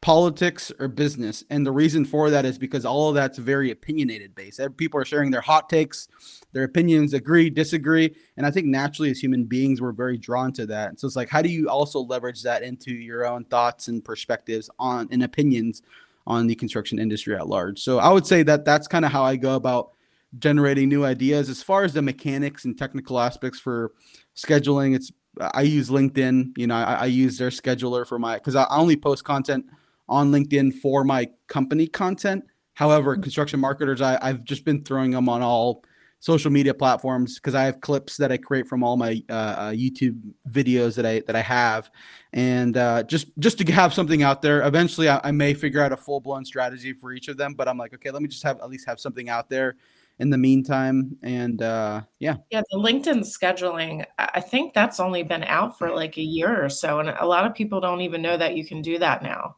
[0.02, 1.44] politics, or business.
[1.50, 4.60] And the reason for that is because all of that's very opinionated based.
[4.78, 6.08] People are sharing their hot takes,
[6.52, 8.14] their opinions, agree, disagree.
[8.38, 10.98] And I think naturally, as human beings, we're very drawn to that.
[10.98, 14.70] So it's like, how do you also leverage that into your own thoughts and perspectives
[14.78, 15.82] on and opinions
[16.26, 17.80] on the construction industry at large?
[17.82, 19.90] So I would say that that's kind of how I go about
[20.38, 21.50] generating new ideas.
[21.50, 23.92] As far as the mechanics and technical aspects for
[24.34, 26.56] scheduling, it's I use LinkedIn.
[26.56, 29.66] You know, I, I use their scheduler for my because I only post content
[30.10, 32.44] on LinkedIn for my company content.
[32.74, 33.22] However, mm-hmm.
[33.22, 35.84] construction marketers, I, I've just been throwing them on all
[36.18, 39.70] social media platforms because I have clips that I create from all my uh, uh,
[39.70, 40.20] YouTube
[40.50, 41.90] videos that I that I have,
[42.34, 44.66] and uh, just just to have something out there.
[44.66, 47.68] Eventually, I, I may figure out a full blown strategy for each of them, but
[47.68, 49.76] I'm like, okay, let me just have at least have something out there
[50.20, 51.16] in the meantime.
[51.22, 52.36] And uh, yeah.
[52.50, 56.68] Yeah, the LinkedIn scheduling, I think that's only been out for like a year or
[56.68, 57.00] so.
[57.00, 59.56] And a lot of people don't even know that you can do that now.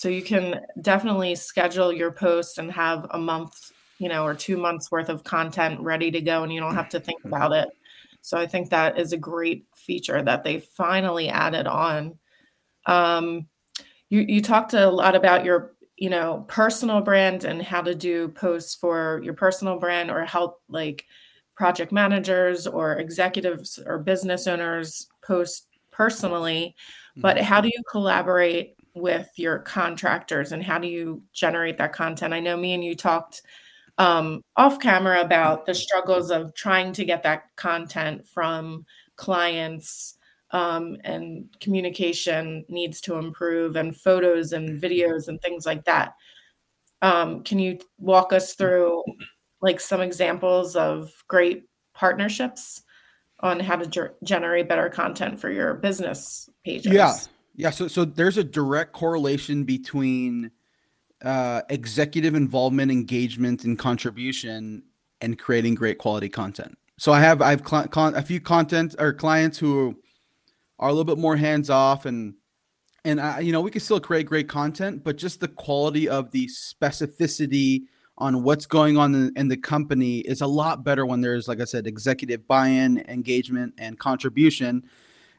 [0.00, 4.56] So you can definitely schedule your posts and have a month, you know, or two
[4.56, 7.68] months worth of content ready to go and you don't have to think about it.
[8.22, 12.18] So I think that is a great feature that they finally added on.
[12.86, 13.46] Um,
[14.08, 18.28] you, you talked a lot about your you know personal brand and how to do
[18.28, 21.04] posts for your personal brand or help like
[21.56, 26.74] project managers or executives or business owners post personally,
[27.16, 27.44] but mm-hmm.
[27.44, 32.34] how do you collaborate with your contractors and how do you generate that content?
[32.34, 33.42] I know me and you talked
[33.98, 40.16] um, off camera about the struggles of trying to get that content from clients
[40.52, 46.14] um, and communication needs to improve and photos and videos and things like that.
[47.02, 49.02] Um, can you walk us through
[49.60, 52.82] like some examples of great partnerships
[53.40, 56.92] on how to ger- generate better content for your business pages?
[56.92, 57.14] Yeah.
[57.60, 57.70] Yeah.
[57.70, 60.50] So, so there's a direct correlation between
[61.22, 64.82] uh, executive involvement, engagement, and contribution
[65.20, 66.78] and creating great quality content.
[66.98, 69.96] So I have, I have cl- con- a few content or clients who
[70.78, 72.34] are a little bit more hands off and
[73.04, 76.30] and I, you know we can still create great content but just the quality of
[76.32, 77.82] the specificity
[78.18, 81.60] on what's going on in, in, the company is a lot better when there's like
[81.60, 84.82] i said executive buy-in engagement and contribution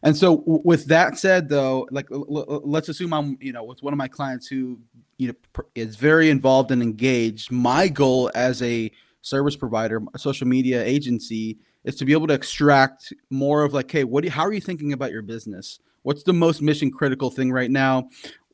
[0.03, 3.63] and so w- with that said though like l- l- let's assume i'm you know
[3.63, 4.79] with one of my clients who
[5.17, 10.19] you know pr- is very involved and engaged my goal as a service provider a
[10.19, 14.21] social media agency is to be able to extract more of like, hey, what?
[14.21, 15.79] Do you, how are you thinking about your business?
[16.03, 18.09] What's the most mission critical thing right now?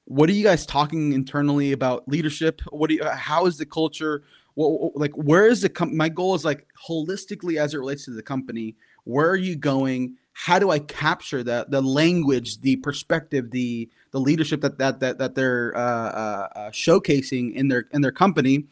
[0.05, 2.61] What are you guys talking internally about leadership?
[2.69, 3.01] What do you?
[3.03, 4.23] Uh, how is the culture?
[4.55, 8.11] What, like, where is the com- my goal is like holistically as it relates to
[8.11, 8.75] the company.
[9.03, 10.15] Where are you going?
[10.39, 15.17] How do I capture that the language, the perspective, the the leadership that that that
[15.17, 18.65] that they're uh, uh, uh, showcasing in their in their company?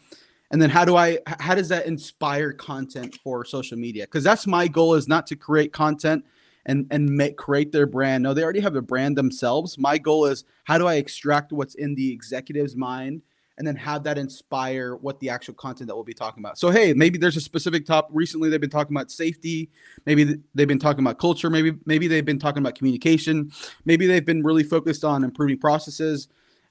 [0.51, 4.03] and then how do i how does that inspire content for social media?
[4.05, 6.23] Because that's my goal is not to create content
[6.65, 8.23] and and make create their brand.
[8.23, 9.77] No they already have a brand themselves.
[9.77, 13.21] My goal is how do i extract what's in the executive's mind
[13.57, 16.57] and then have that inspire what the actual content that we'll be talking about.
[16.57, 19.69] So hey maybe there's a specific top recently they've been talking about safety.
[20.05, 21.49] Maybe they've been talking about culture.
[21.49, 23.51] Maybe maybe they've been talking about communication.
[23.85, 26.27] Maybe they've been really focused on improving processes.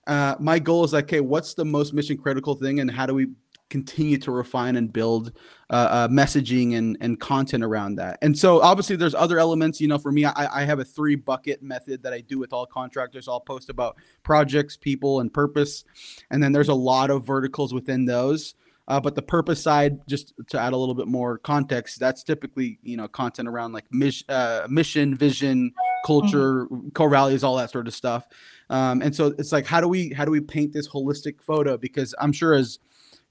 [0.06, 3.14] Uh, my goal is like, okay, what's the most mission critical thing, and how do
[3.14, 3.28] we
[3.70, 5.32] continue to refine and build
[5.70, 8.18] uh, uh, messaging and, and content around that.
[8.22, 11.16] And so obviously there's other elements, you know, for me, I, I have a three
[11.16, 13.26] bucket method that I do with all contractors.
[13.26, 15.84] I'll post about projects, people and purpose.
[16.30, 18.54] And then there's a lot of verticals within those.
[18.86, 22.78] Uh, but the purpose side, just to add a little bit more context, that's typically
[22.82, 25.72] you know content around like mis- uh, mission, vision,
[26.04, 26.90] culture, mm-hmm.
[26.90, 28.28] core values, all that sort of stuff.
[28.68, 31.78] Um, and so it's like, how do we how do we paint this holistic photo?
[31.78, 32.78] Because I'm sure as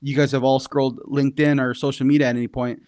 [0.04, 2.82] you guys have all scrolled LinkedIn or social media at any point,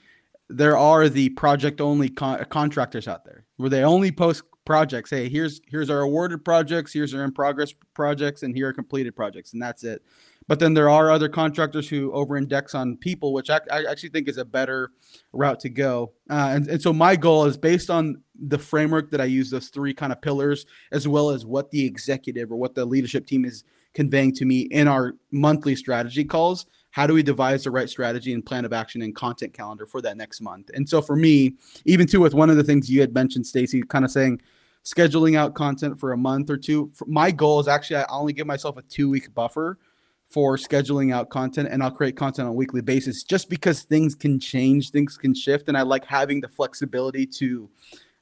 [0.49, 5.09] there are the project only con- contractors out there where they only post projects.
[5.09, 9.15] Hey, here's here's our awarded projects, here's our in progress projects, and here are completed
[9.15, 10.03] projects, and that's it.
[10.47, 14.27] But then there are other contractors who over-index on people, which I, I actually think
[14.27, 14.91] is a better
[15.33, 16.11] route to go.
[16.29, 19.69] Uh, and, and so my goal is based on the framework that I use, those
[19.69, 23.43] three kind of pillars, as well as what the executive or what the leadership team
[23.43, 23.63] is
[23.95, 28.31] conveying to me in our monthly strategy calls how do we devise the right strategy
[28.31, 30.71] and plan of action and content calendar for that next month?
[30.73, 33.83] And so for me even too with one of the things you had mentioned stacy
[33.83, 34.41] kind of saying
[34.85, 38.45] scheduling out content for a month or two my goal is actually i only give
[38.45, 39.79] myself a two week buffer
[40.27, 44.13] for scheduling out content and i'll create content on a weekly basis just because things
[44.13, 47.67] can change things can shift and i like having the flexibility to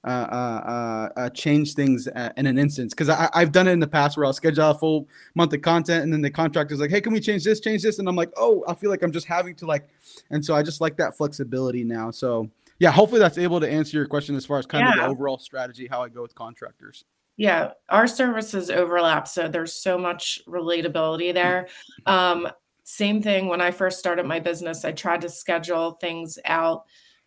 [0.05, 4.17] uh, uh, uh, change things in an instance because I've done it in the past
[4.17, 7.13] where I'll schedule a full month of content and then the contractor's like, hey, can
[7.13, 7.99] we change this, change this?
[7.99, 9.87] And I'm like, oh, I feel like I'm just having to like,
[10.29, 12.11] and so I just like that flexibility now.
[12.11, 14.93] So yeah, hopefully that's able to answer your question as far as kind yeah.
[14.93, 17.05] of the overall strategy, how I go with contractors.
[17.37, 21.67] Yeah, our services overlap, so there's so much relatability there.
[22.05, 22.47] Um,
[22.83, 26.83] same thing when I first started my business, I tried to schedule things out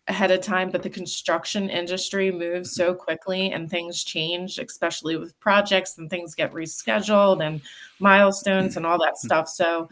[0.07, 5.37] ahead of time, but the construction industry moves so quickly and things change, especially with
[5.39, 7.61] projects and things get rescheduled and
[7.99, 9.27] milestones and all that mm-hmm.
[9.27, 9.49] stuff.
[9.49, 9.89] So,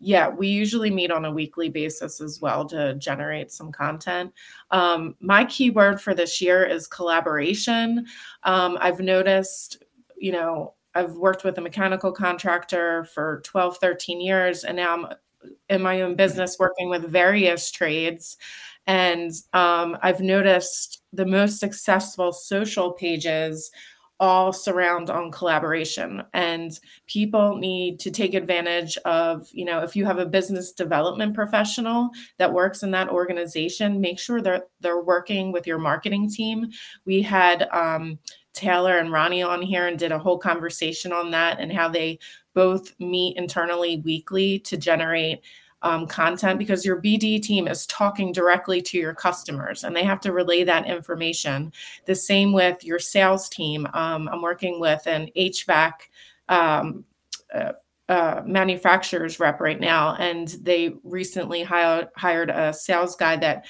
[0.00, 4.32] yeah, we usually meet on a weekly basis as well to generate some content.
[4.70, 8.06] Um, my keyword for this year is collaboration.
[8.42, 9.82] Um, I've noticed,
[10.18, 15.06] you know, I've worked with a mechanical contractor for 12, 13 years, and now I'm
[15.68, 18.36] in my own business working with various trades
[18.86, 23.70] and um, I've noticed the most successful social pages
[24.20, 26.22] all surround on collaboration.
[26.32, 31.34] And people need to take advantage of you know if you have a business development
[31.34, 36.70] professional that works in that organization make sure that they're working with your marketing team.
[37.04, 38.18] We had um,
[38.52, 42.18] taylor and ronnie on here and did a whole conversation on that and how they
[42.54, 45.40] both meet internally weekly to generate
[45.84, 50.20] um, content because your BD team is talking directly to your customers and they have
[50.20, 51.70] to relay that information.
[52.06, 53.86] The same with your sales team.
[53.92, 55.92] Um, I'm working with an HVAC
[56.48, 57.04] um,
[57.54, 57.72] uh,
[58.08, 63.64] uh, manufacturer's rep right now, and they recently hired hired a sales guy that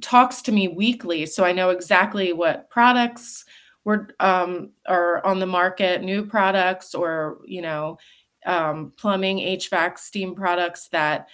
[0.00, 3.44] talks to me weekly, so I know exactly what products
[3.84, 7.98] were um, are on the market, new products, or you know
[8.46, 11.28] um, plumbing, HVAC, steam products that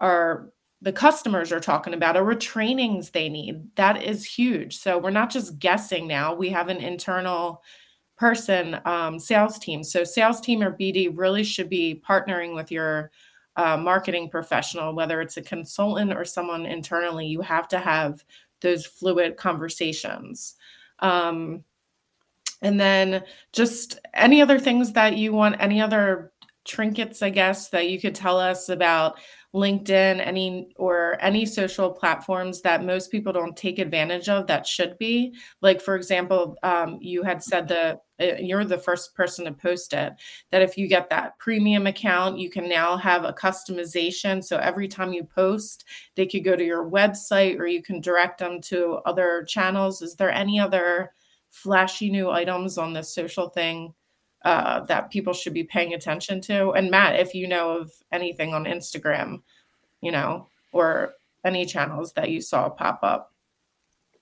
[0.00, 0.50] are
[0.82, 3.62] the customers are talking about or trainings they need.
[3.76, 4.78] That is huge.
[4.78, 6.34] So we're not just guessing now.
[6.34, 7.62] We have an internal
[8.16, 9.84] person, um, sales team.
[9.84, 13.10] So sales team or BD really should be partnering with your
[13.56, 17.26] uh, marketing professional, whether it's a consultant or someone internally.
[17.26, 18.24] You have to have
[18.60, 20.56] those fluid conversations.
[21.00, 21.64] Um,
[22.62, 26.29] and then just any other things that you want, any other
[26.64, 29.18] trinkets, I guess, that you could tell us about
[29.54, 34.96] LinkedIn, any or any social platforms that most people don't take advantage of that should
[34.98, 35.34] be.
[35.60, 39.92] Like, for example, um, you had said that uh, you're the first person to post
[39.92, 40.12] it.
[40.52, 44.44] That if you get that premium account, you can now have a customization.
[44.44, 48.38] So every time you post, they could go to your website or you can direct
[48.38, 50.00] them to other channels.
[50.00, 51.12] Is there any other
[51.50, 53.94] flashy new items on this social thing
[54.44, 56.70] uh, that people should be paying attention to.
[56.70, 59.42] And Matt, if you know of anything on Instagram,
[60.00, 63.32] you know, or any channels that you saw pop up.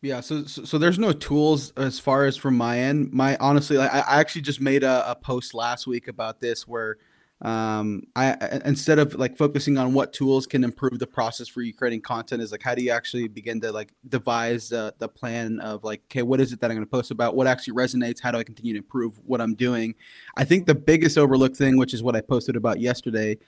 [0.00, 3.12] Yeah, so, so, there's no tools as far as from my end.
[3.12, 6.98] My honestly, I, I actually just made a, a post last week about this where
[7.42, 11.72] um i instead of like focusing on what tools can improve the process for you
[11.72, 15.60] creating content is like how do you actually begin to like devise the, the plan
[15.60, 17.36] of like okay what is it that i'm going to post about?
[17.36, 18.20] What actually resonates?
[18.20, 19.94] How do i continue to improve what i'm doing?
[20.36, 23.38] I think the biggest overlooked thing which is what i posted about yesterday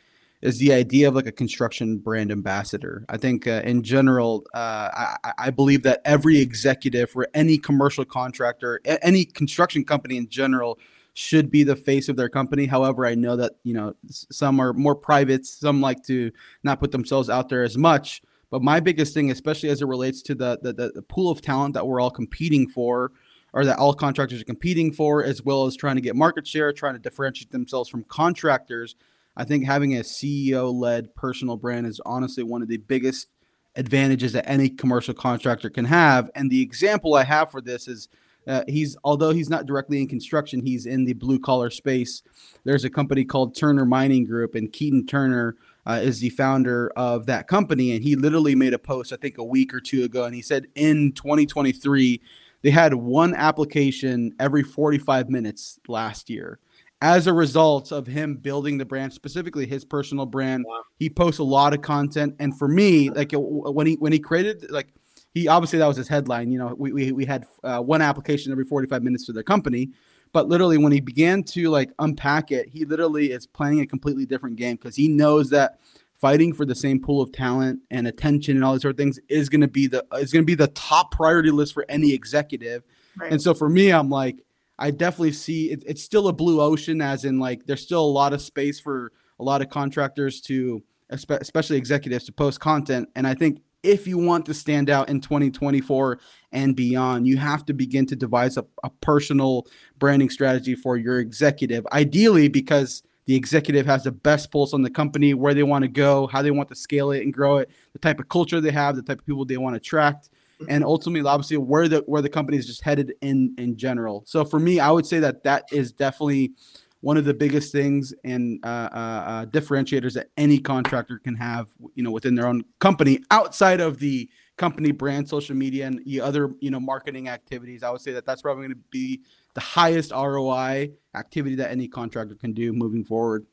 [0.43, 3.05] is the idea of like a construction brand ambassador.
[3.11, 8.07] I think uh, in general, uh, I, I, believe that every executive for any commercial
[8.07, 10.79] contractor, any construction company in general,
[11.21, 12.65] should be the face of their company.
[12.67, 16.93] However, I know that you know some are more private, some like to not put
[16.93, 18.23] themselves out there as much.
[18.51, 21.75] But my biggest thing, especially as it relates to the the, the, pool of talent
[21.75, 23.13] that we're all competing for,
[23.53, 26.73] or that all contractors are competing for, as well as trying to get market share,
[26.73, 28.97] trying to differentiate themselves from contractors.
[29.37, 33.29] I think having a CEO led personal brand is honestly one of the biggest
[33.77, 36.31] advantages that any commercial contractor can have.
[36.35, 38.09] And the example I have for this is
[38.51, 42.23] uh, he's although he's not directly in construction, he's in the blue collar space.
[42.65, 47.27] There's a company called Turner Mining Group, and Keaton Turner uh, is the founder of
[47.27, 47.93] that company.
[47.93, 50.43] And he literally made a post, I think, a week or two ago, and he
[50.43, 52.21] said in 2023
[52.63, 56.59] they had one application every 45 minutes last year.
[57.03, 60.83] As a result of him building the brand, specifically his personal brand, wow.
[60.99, 62.37] he posts a lot of content.
[62.39, 64.89] And for me, like when he when he created like
[65.33, 66.51] he obviously that was his headline.
[66.51, 69.91] You know, we we, we had uh, one application every 45 minutes to the company,
[70.33, 74.27] but literally when he began to like unpack it, he literally is playing a completely
[74.27, 75.79] different game because he knows that
[76.21, 79.19] fighting for the same pool of talent and attention and all these sort of things
[79.29, 82.13] is going to be the is going to be the top priority list for any
[82.13, 82.83] executive.
[83.17, 83.33] Right.
[83.33, 84.45] And so for me, I'm like,
[84.79, 88.07] I definitely see it, it's still a blue ocean, as in like there's still a
[88.07, 93.09] lot of space for a lot of contractors to, especially executives, to post content.
[93.17, 96.19] And I think if you want to stand out in 2024
[96.53, 99.67] and beyond, you have to begin to devise a, a, personal
[99.99, 101.87] branding strategy for your executive.
[101.93, 105.89] Ideally, because the executive has the best pulse on the company, where they want to
[105.89, 108.73] go, how they want to scale it and grow it, the type of culture they
[108.73, 110.31] have, the type of people they want to attract,
[110.69, 114.25] and ultimately, obviously, where the where the company is just headed in in general.
[114.27, 116.53] So for me, I would say that that is definitely
[117.01, 121.69] one of the biggest things and uh, uh, uh, differentiators that any contractor can have,
[121.95, 126.21] you know, within their own company outside of the company brand, social media, and the
[126.21, 127.83] other, you know, marketing activities.
[127.83, 129.23] I would say that that's probably going to be
[129.55, 133.47] the highest ROI activity that any contractor can do moving forward.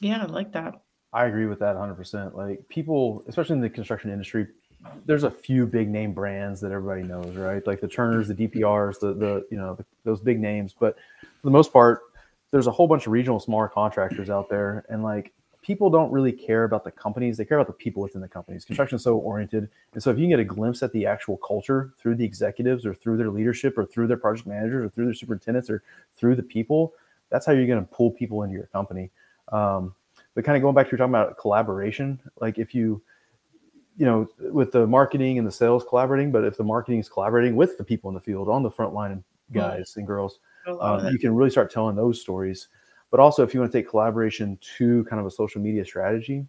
[0.00, 0.74] Yeah, I like that.
[1.12, 2.34] I agree with that 100%.
[2.34, 4.46] Like people, especially in the construction industry,
[5.06, 7.66] there's a few big name brands that everybody knows, right?
[7.66, 10.74] Like the Turners, the DPRs, the the you know the, those big names.
[10.78, 12.02] But for the most part,
[12.50, 16.32] there's a whole bunch of regional smaller contractors out there, and like people don't really
[16.32, 18.64] care about the companies; they care about the people within the companies.
[18.64, 21.36] Construction is so oriented, and so if you can get a glimpse at the actual
[21.38, 25.06] culture through the executives, or through their leadership, or through their project managers, or through
[25.06, 25.82] their superintendents, or
[26.16, 26.94] through the people,
[27.30, 29.10] that's how you're going to pull people into your company.
[29.50, 29.94] Um,
[30.34, 33.02] but kind of going back to you're talking about collaboration, like if you
[33.98, 37.56] you know, with the marketing and the sales collaborating, but if the marketing is collaborating
[37.56, 39.22] with the people in the field on the front line
[39.52, 40.38] guys and girls,
[40.80, 42.68] um, you can really start telling those stories.
[43.10, 46.46] But also, if you want to take collaboration to kind of a social media strategy,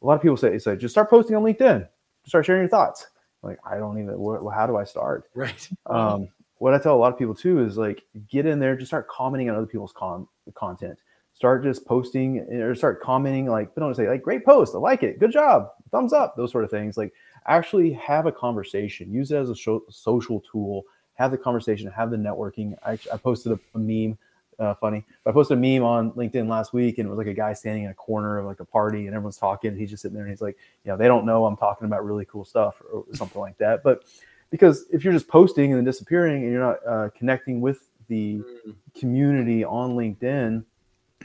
[0.00, 1.88] a lot of people say, say just start posting on LinkedIn,
[2.24, 3.08] start sharing your thoughts.
[3.42, 5.28] Like, I don't even, what, how do I start?
[5.34, 5.68] Right.
[5.86, 6.28] Um,
[6.58, 9.08] what I tell a lot of people too is like, get in there, just start
[9.08, 10.96] commenting on other people's con- content.
[11.34, 15.18] Start just posting or start commenting, like, don't say, like, great post, I like it,
[15.18, 16.96] good job, thumbs up, those sort of things.
[16.96, 17.12] Like,
[17.46, 20.84] actually have a conversation, use it as a show, social tool,
[21.14, 22.74] have the conversation, have the networking.
[22.84, 24.18] I, I posted a, a meme
[24.58, 25.04] uh, funny.
[25.26, 27.84] I posted a meme on LinkedIn last week, and it was like a guy standing
[27.84, 29.76] in a corner of like a party, and everyone's talking.
[29.76, 32.04] he's just sitting there, and he's like, you know, they don't know I'm talking about
[32.04, 33.82] really cool stuff or something like that.
[33.82, 34.04] But
[34.50, 38.42] because if you're just posting and then disappearing, and you're not uh, connecting with the
[38.66, 38.74] mm.
[38.94, 40.64] community on LinkedIn,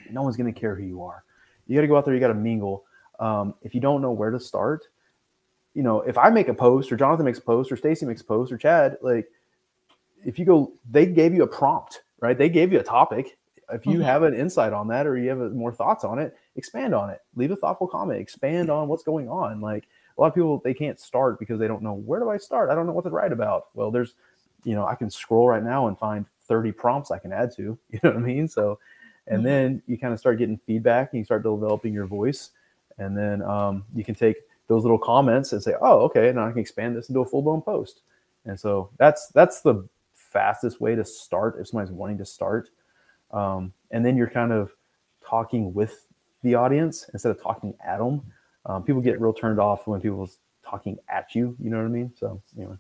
[0.10, 1.24] no one's going to care who you are.
[1.68, 2.14] You got to go out there.
[2.14, 2.86] You got to mingle.
[3.20, 4.86] Um, if you don't know where to start,
[5.74, 8.22] you know, if I make a post, or Jonathan makes a post, or Stacy makes
[8.22, 9.28] a post, or Chad, like,
[10.26, 12.38] if you go, they gave you a prompt right?
[12.38, 13.38] They gave you a topic.
[13.72, 14.04] If you mm-hmm.
[14.04, 17.22] have an insight on that or you have more thoughts on it, expand on it.
[17.36, 18.20] Leave a thoughtful comment.
[18.20, 19.60] Expand on what's going on.
[19.60, 19.88] Like
[20.18, 22.70] a lot of people, they can't start because they don't know where do I start.
[22.70, 23.68] I don't know what to write about.
[23.74, 24.16] Well, there's,
[24.64, 27.78] you know, I can scroll right now and find 30 prompts I can add to.
[27.90, 28.48] You know what I mean?
[28.48, 28.80] So,
[29.28, 29.46] and mm-hmm.
[29.46, 32.52] then you kind of start getting feedback and you start developing your voice,
[32.98, 34.38] and then um, you can take
[34.68, 37.42] those little comments and say, oh, okay, now I can expand this into a full
[37.42, 38.02] blown post.
[38.46, 42.70] And so that's that's the fastest way to start if somebody's wanting to start.
[43.32, 44.74] Um, and then you're kind of
[45.26, 46.06] talking with
[46.44, 48.22] the audience instead of talking at them.
[48.66, 51.56] Um, people get real turned off when people's talking at you.
[51.60, 52.12] You know what I mean?
[52.18, 52.76] So anyway,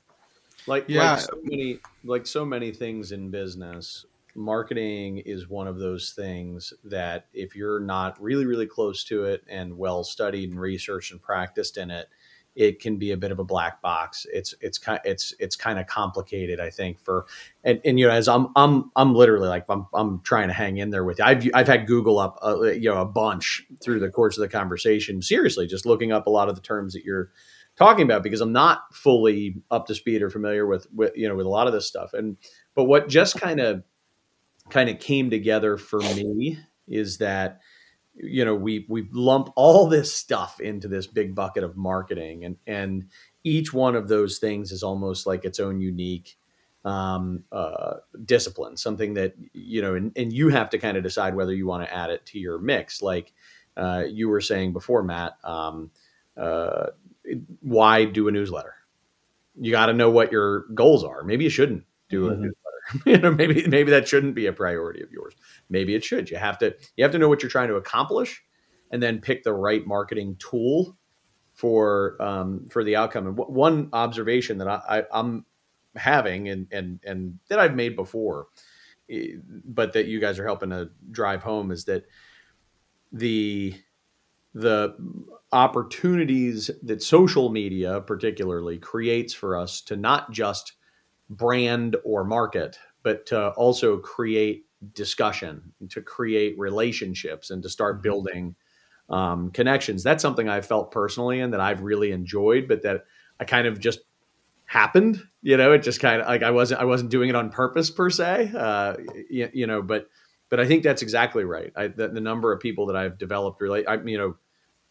[0.67, 4.05] like yeah, like so many like so many things in business,
[4.37, 9.43] marketing is one of those things that if you're not really really close to it
[9.49, 12.07] and well studied and researched and practiced in it,
[12.55, 14.25] it can be a bit of a black box.
[14.31, 16.99] It's it's kind it's it's kind of complicated, I think.
[16.99, 17.25] For
[17.63, 20.77] and, and you know, as I'm I'm I'm literally like I'm I'm trying to hang
[20.77, 21.25] in there with you.
[21.25, 24.49] I've I've had Google up uh, you know a bunch through the course of the
[24.49, 25.21] conversation.
[25.21, 27.31] Seriously, just looking up a lot of the terms that you're
[27.75, 31.35] talking about because I'm not fully up to speed or familiar with with you know
[31.35, 32.13] with a lot of this stuff.
[32.13, 32.37] And
[32.75, 33.83] but what just kind of
[34.69, 37.59] kind of came together for me is that
[38.15, 42.57] you know we we lump all this stuff into this big bucket of marketing and
[42.65, 43.05] and
[43.43, 46.37] each one of those things is almost like its own unique
[46.85, 47.95] um, uh,
[48.25, 51.67] discipline something that you know and, and you have to kind of decide whether you
[51.67, 53.01] want to add it to your mix.
[53.01, 53.33] Like
[53.75, 55.91] uh, you were saying before matt um,
[56.37, 56.87] uh,
[57.61, 58.73] why do a newsletter?
[59.59, 61.23] You got to know what your goals are.
[61.23, 62.47] Maybe you shouldn't do mm-hmm.
[63.05, 65.33] you know, maybe maybe that shouldn't be a priority of yours.
[65.69, 66.29] Maybe it should.
[66.29, 68.43] You have to you have to know what you're trying to accomplish,
[68.91, 70.97] and then pick the right marketing tool
[71.53, 73.27] for um, for the outcome.
[73.27, 75.45] And w- one observation that I, I, am
[75.95, 78.47] having and and and that I've made before,
[79.65, 82.05] but that you guys are helping to drive home is that
[83.11, 83.75] the
[84.53, 84.95] the
[85.51, 90.73] opportunities that social media particularly creates for us to not just
[91.29, 98.03] brand or market, but to also create discussion, to create relationships, and to start mm-hmm.
[98.03, 98.55] building
[99.09, 100.03] um, connections.
[100.03, 103.05] That's something I've felt personally and that I've really enjoyed, but that
[103.39, 103.99] I kind of just
[104.65, 105.21] happened.
[105.41, 107.89] You know, it just kind of like I wasn't I wasn't doing it on purpose
[107.89, 108.51] per se.
[108.55, 108.95] Uh,
[109.29, 110.09] you, you know, but
[110.49, 111.71] but I think that's exactly right.
[111.75, 114.35] I, the, the, number of people that I've developed relate, I, you know,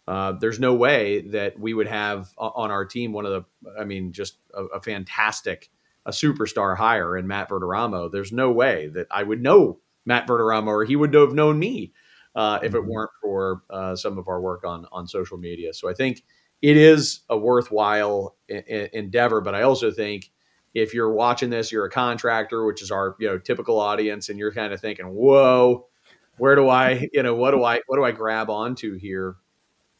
[0.07, 3.85] uh, there's no way that we would have on our team one of the, I
[3.85, 5.71] mean, just a, a fantastic
[6.07, 10.69] a superstar hire in Matt Verderamo, there's no way that I would know Matt Verderamo
[10.69, 11.93] or he would have known me
[12.37, 12.91] uh, if it mm-hmm.
[12.91, 15.75] weren't for uh, some of our work on on social media.
[15.75, 16.23] So I think
[16.63, 20.31] it is a worthwhile I- I- endeavor, but I also think
[20.75, 24.39] if you're watching this, you're a contractor, which is our you know typical audience, and
[24.39, 25.89] you're kind of thinking, "Whoa,
[26.37, 29.37] where do I you know what do I what do I grab onto here?"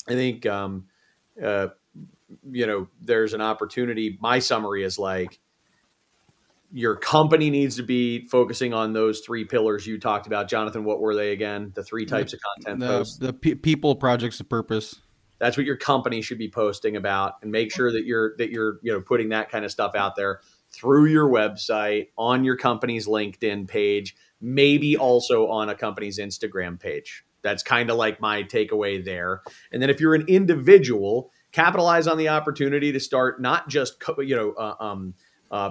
[0.09, 0.87] I think um,
[1.43, 1.69] uh,
[2.51, 4.19] you know there's an opportunity.
[4.21, 5.41] My summary is like
[6.73, 10.49] your company needs to be focusing on those three pillars you talked about.
[10.49, 11.73] Jonathan what were they again?
[11.75, 13.19] The three types of content the, posts?
[13.19, 15.01] the pe- people projects of purpose.
[15.39, 18.79] That's what your company should be posting about and make sure that you're that you're
[18.83, 20.41] you know putting that kind of stuff out there
[20.73, 27.25] through your website on your company's linkedin page maybe also on a company's instagram page.
[27.43, 29.43] That's kind of like my takeaway there.
[29.73, 34.37] And then if you're an individual capitalize on the opportunity to start not just you
[34.37, 35.15] know uh, um,
[35.51, 35.71] uh,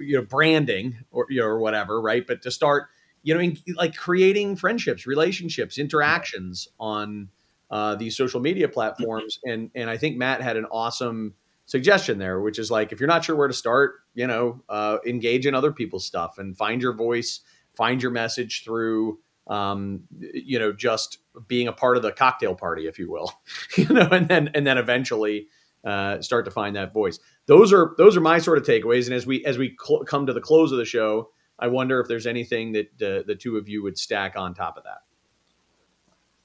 [0.00, 2.26] you know branding or you know or whatever right?
[2.26, 2.88] But to start
[3.22, 7.28] you know in, like creating friendships relationships interactions on
[7.70, 9.38] uh, these social media platforms.
[9.44, 11.34] And and i think matt had an awesome
[11.66, 14.98] suggestion there which is like if you're not sure where to start you know uh,
[15.04, 17.40] engage in other people's stuff and find your voice
[17.74, 19.18] find your message through
[19.48, 23.32] um, you know, just being a part of the cocktail party, if you will,
[23.76, 25.48] you know, and then and then eventually
[25.86, 27.18] uh, start to find that voice.
[27.46, 29.06] Those are those are my sort of takeaways.
[29.06, 32.00] And as we as we cl- come to the close of the show, I wonder
[32.00, 35.02] if there's anything that uh, the two of you would stack on top of that.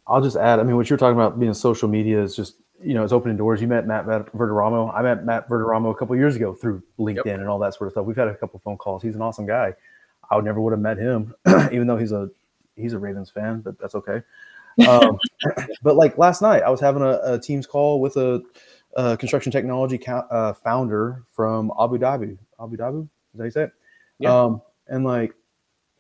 [0.06, 0.60] I'll just add.
[0.60, 3.36] I mean, what you're talking about being social media is just you know it's opening
[3.36, 3.62] doors.
[3.62, 4.94] You met Matt Verderamo.
[4.94, 7.40] I met Matt Verderamo a couple years ago through LinkedIn yep.
[7.40, 8.06] and all that sort of stuff.
[8.06, 9.02] We've had a couple phone calls.
[9.02, 9.74] He's an awesome guy.
[10.30, 11.34] I would never would have met him,
[11.72, 12.30] even though he's a
[12.76, 14.22] he's a Ravens fan, but that's okay.
[14.88, 15.18] Um,
[15.82, 18.42] but like last night, I was having a, a Teams call with a,
[18.96, 22.38] a construction technology uh, founder from Abu Dhabi.
[22.62, 23.72] Abu Dhabi, is that how you say it?
[24.20, 24.44] Yeah.
[24.44, 25.34] Um, and like,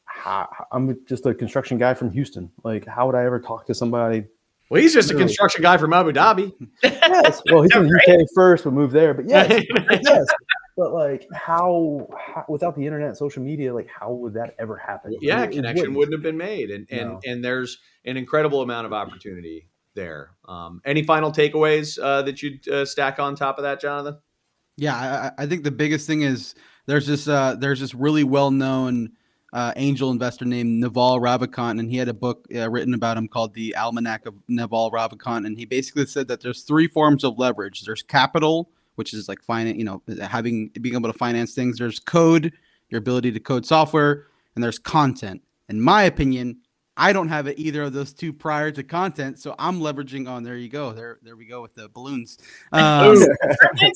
[0.06, 2.52] how, I'm just a construction guy from Houston.
[2.64, 4.26] Like, how would I ever talk to somebody?
[4.70, 6.54] Well, he's just a construction guy from Abu Dhabi.
[6.84, 7.42] yes.
[7.52, 9.14] Well, he's in the UK first, but moved there.
[9.14, 9.64] But yes,
[10.04, 10.28] yes
[10.78, 15.16] but like how, how, without the internet social media like how would that ever happen
[15.22, 15.98] yeah it, connection wouldn't.
[15.98, 16.14] wouldn't.
[16.16, 17.20] have been made and and no.
[17.26, 22.68] and there's an incredible amount of opportunity there um, any final takeaways uh, that you'd
[22.70, 24.18] uh, stack on top of that jonathan
[24.78, 28.52] yeah I, I, think the biggest thing is there's this uh, there's this really well
[28.52, 29.12] known
[29.54, 33.28] uh, angel investor named Naval Ravikant, and he had a book uh, written about him
[33.28, 37.38] called The Almanac of Naval Ravikant, and he basically said that there's three forms of
[37.38, 37.82] leverage.
[37.82, 41.78] There's capital, which is like finance, you know, having being able to finance things.
[41.78, 42.54] There's code,
[42.90, 45.42] your ability to code software, and there's content.
[45.68, 46.58] In my opinion,
[47.02, 50.44] I don't have it either of those two prior to content, so I'm leveraging on.
[50.44, 50.92] There you go.
[50.92, 52.38] There, there we go with the balloons.
[52.74, 53.16] Um,
[53.82, 53.92] yeah,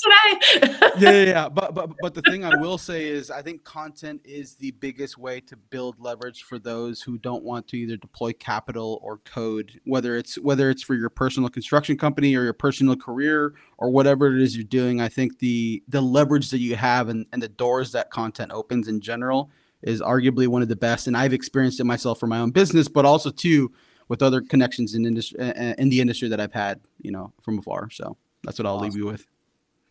[0.98, 1.50] yeah, yeah.
[1.50, 5.18] But but but the thing I will say is, I think content is the biggest
[5.18, 9.80] way to build leverage for those who don't want to either deploy capital or code,
[9.86, 14.36] whether it's whether it's for your personal construction company or your personal career or whatever
[14.36, 15.00] it is you're doing.
[15.00, 18.88] I think the the leverage that you have and, and the doors that content opens
[18.88, 19.52] in general
[19.82, 22.88] is arguably one of the best, and I've experienced it myself for my own business,
[22.88, 23.72] but also too
[24.08, 25.40] with other connections in industry
[25.78, 27.90] in the industry that I've had, you know, from afar.
[27.90, 28.90] So that's what I'll awesome.
[28.90, 29.26] leave you with.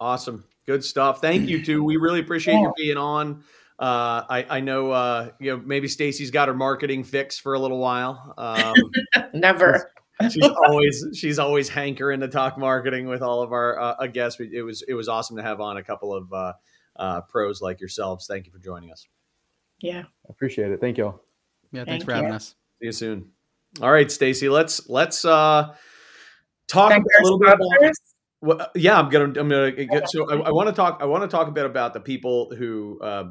[0.01, 1.20] Awesome, good stuff.
[1.20, 1.82] Thank you too.
[1.82, 2.62] We really appreciate yeah.
[2.62, 3.43] you being on.
[3.78, 7.59] Uh, I, I know, uh, you know, maybe Stacy's got her marketing fix for a
[7.59, 8.32] little while.
[8.39, 8.74] Um,
[9.35, 9.91] Never.
[10.22, 14.41] She's, she's, always she's always hankering to talk marketing with all of our uh, guests.
[14.41, 16.53] It was it was awesome to have on a couple of uh,
[16.97, 18.26] uh, pros like yourselves.
[18.28, 19.09] Thank you for joining us.
[19.81, 20.03] Yeah.
[20.03, 20.81] I appreciate it.
[20.81, 21.20] Thank you all.
[21.72, 22.37] Yeah, thanks Thank for having you.
[22.37, 22.55] us.
[22.81, 23.31] See you soon.
[23.83, 25.75] All right, Stacy, let's let's uh
[26.68, 27.95] talk a little bit about
[28.45, 31.22] well, yeah, I'm gonna I'm gonna get so I, I want to talk I want
[31.22, 33.31] to talk a bit about the people who uh,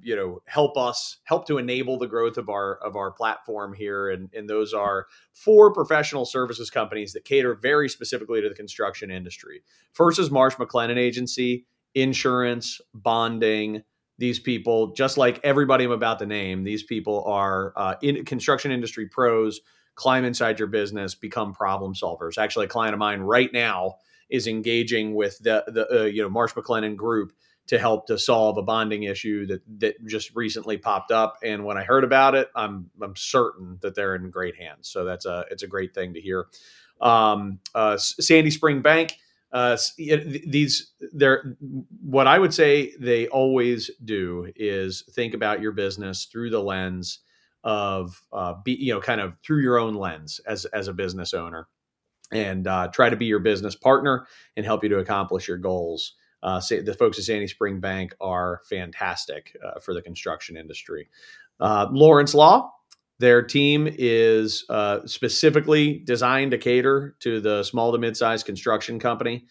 [0.00, 4.08] you know help us help to enable the growth of our of our platform here
[4.08, 9.10] and and those are four professional services companies that cater very specifically to the construction
[9.10, 9.62] industry.
[9.92, 13.82] First is Marsh McLennan Agency, insurance, bonding,
[14.18, 18.70] these people, just like everybody I'm about to name, these people are uh, in construction
[18.72, 19.60] industry pros.
[19.94, 22.38] Climb inside your business, become problem solvers.
[22.38, 23.96] Actually, a client of mine right now
[24.30, 27.32] is engaging with the the uh, you know Marsh McLennan Group
[27.68, 31.36] to help to solve a bonding issue that that just recently popped up.
[31.42, 34.88] And when I heard about it, I'm I'm certain that they're in great hands.
[34.88, 36.46] So that's a it's a great thing to hear.
[37.00, 39.16] Um, uh, Sandy Spring Bank
[39.52, 41.56] uh, these they're
[42.02, 47.20] what I would say they always do is think about your business through the lens
[47.64, 51.32] of uh, be you know kind of through your own lens as as a business
[51.32, 51.66] owner
[52.32, 54.26] and uh, try to be your business partner
[54.56, 56.14] and help you to accomplish your goals.
[56.42, 61.08] Uh, say, the folks at Sandy Spring Bank are fantastic uh, for the construction industry.
[61.58, 62.72] Uh, Lawrence Law,
[63.18, 69.46] their team is uh, specifically designed to cater to the small to mid-sized construction company.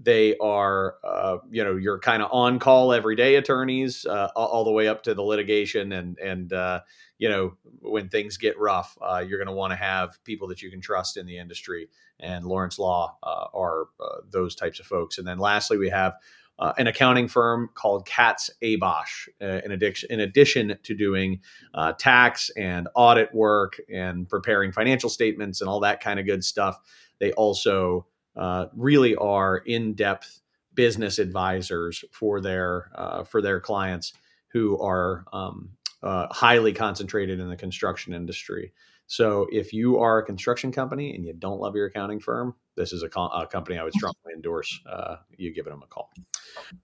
[0.00, 4.86] They are, uh, you know, your kind of on-call everyday attorneys, uh, all, the way
[4.86, 6.80] up to the litigation, and and uh,
[7.18, 10.62] you know, when things get rough, uh, you're going to want to have people that
[10.62, 11.88] you can trust in the industry.
[12.20, 13.86] And Lawrence Law uh, are
[14.30, 15.18] those types of folks.
[15.18, 16.14] And then lastly, we have
[16.58, 21.40] uh, an accounting firm called Katz Abosch, Uh, in, addition, in addition to doing
[21.74, 26.44] uh, tax and audit work and preparing financial statements and all that kind of good
[26.44, 26.78] stuff,
[27.18, 28.06] they also
[28.36, 30.40] uh, really are in-depth
[30.74, 34.12] business advisors for their uh, for their clients
[34.48, 35.70] who are um,
[36.02, 38.72] uh, highly concentrated in the construction industry.
[39.08, 42.92] So if you are a construction company and you don't love your accounting firm, this
[42.92, 44.80] is a, co- a company I would strongly endorse.
[44.86, 46.12] Uh, you giving them a call.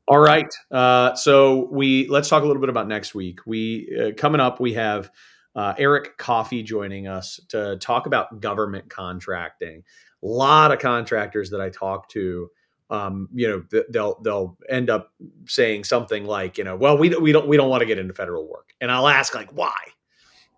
[0.08, 0.52] All right.
[0.70, 3.40] Uh, so we let's talk a little bit about next week.
[3.46, 4.58] We uh, coming up.
[4.58, 5.10] We have
[5.54, 9.84] uh, Eric Coffee joining us to talk about government contracting.
[10.22, 12.50] A lot of contractors that I talk to
[12.90, 15.12] um, you know, they'll they'll end up
[15.46, 18.14] saying something like, you know, well, we we don't we don't want to get into
[18.14, 19.74] federal work, and I'll ask like, why?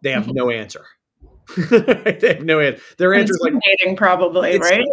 [0.02, 0.84] They have no answer
[1.56, 2.82] they have no answer.
[2.98, 4.84] Their answer is like Intimidating, probably, right?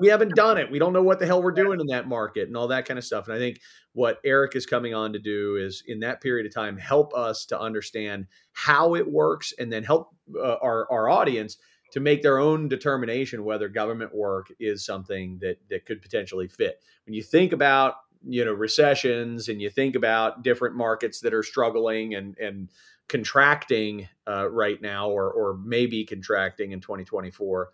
[0.00, 0.70] We haven't done it.
[0.70, 2.98] We don't know what the hell we're doing in that market and all that kind
[2.98, 3.26] of stuff.
[3.26, 3.60] And I think
[3.92, 7.46] what Eric is coming on to do is in that period of time help us
[7.46, 11.56] to understand how it works and then help uh, our our audience
[11.92, 16.80] to make their own determination whether government work is something that that could potentially fit.
[17.06, 17.94] When you think about
[18.26, 22.70] you know recessions and you think about different markets that are struggling and and
[23.08, 27.70] contracting uh, right now or or maybe contracting in 2024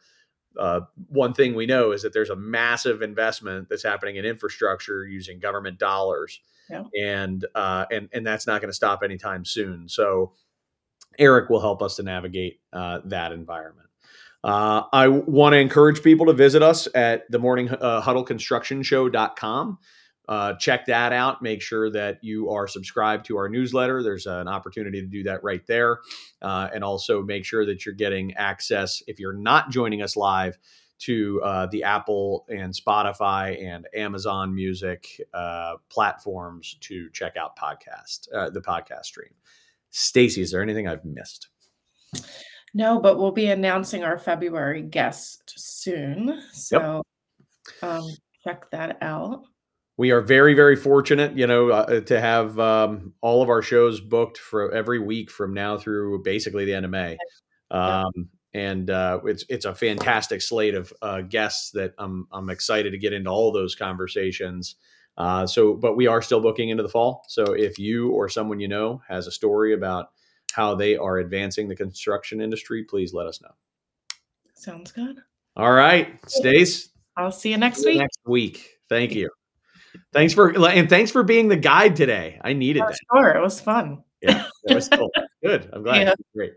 [0.59, 5.07] uh, one thing we know is that there's a massive investment that's happening in infrastructure
[5.07, 6.85] using government dollars Yeah.
[7.01, 10.33] and uh, and and that's not going to stop anytime soon so
[11.19, 13.89] eric will help us to navigate uh, that environment
[14.45, 18.83] uh, I want to encourage people to visit us at the morning uh, huddle construction
[18.83, 19.79] show.com.
[20.29, 21.43] Uh, check that out.
[21.43, 24.03] Make sure that you are subscribed to our newsletter.
[24.03, 25.99] There's an opportunity to do that right there.
[26.41, 30.57] Uh, and also make sure that you're getting access, if you're not joining us live,
[31.01, 38.29] to uh, the Apple and Spotify and Amazon Music uh, platforms to check out podcast,
[38.33, 39.33] uh, the podcast stream.
[39.91, 41.49] Stacy, is there anything I've missed?
[42.73, 46.41] No, but we'll be announcing our February guest soon.
[46.53, 47.03] So
[47.83, 48.09] um,
[48.45, 49.43] check that out.
[50.03, 54.01] We are very very fortunate you know uh, to have um, all of our shows
[54.01, 57.17] booked for every week from now through basically the end of may
[57.71, 62.91] um, and uh, it's it's a fantastic slate of uh, guests that I'm I'm excited
[62.91, 64.77] to get into all those conversations.
[65.17, 67.25] Uh, so, but we are still booking into the fall.
[67.29, 70.11] So, if you or someone you know has a story about
[70.53, 73.53] how they are advancing the construction industry, please let us know.
[74.55, 75.19] Sounds good.
[75.57, 76.91] All right, Stace.
[77.17, 78.01] I'll see you next see you week.
[78.01, 78.79] Next week.
[78.89, 79.31] Thank you.
[80.13, 82.39] Thanks for and thanks for being the guide today.
[82.43, 82.99] I needed Oh, that.
[83.13, 84.03] sure, it was fun.
[84.23, 85.11] Yeah, it was cool.
[85.43, 85.69] Good.
[85.73, 86.03] I'm glad.
[86.07, 86.15] Yeah.
[86.35, 86.53] Great.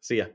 [0.00, 0.26] See ya.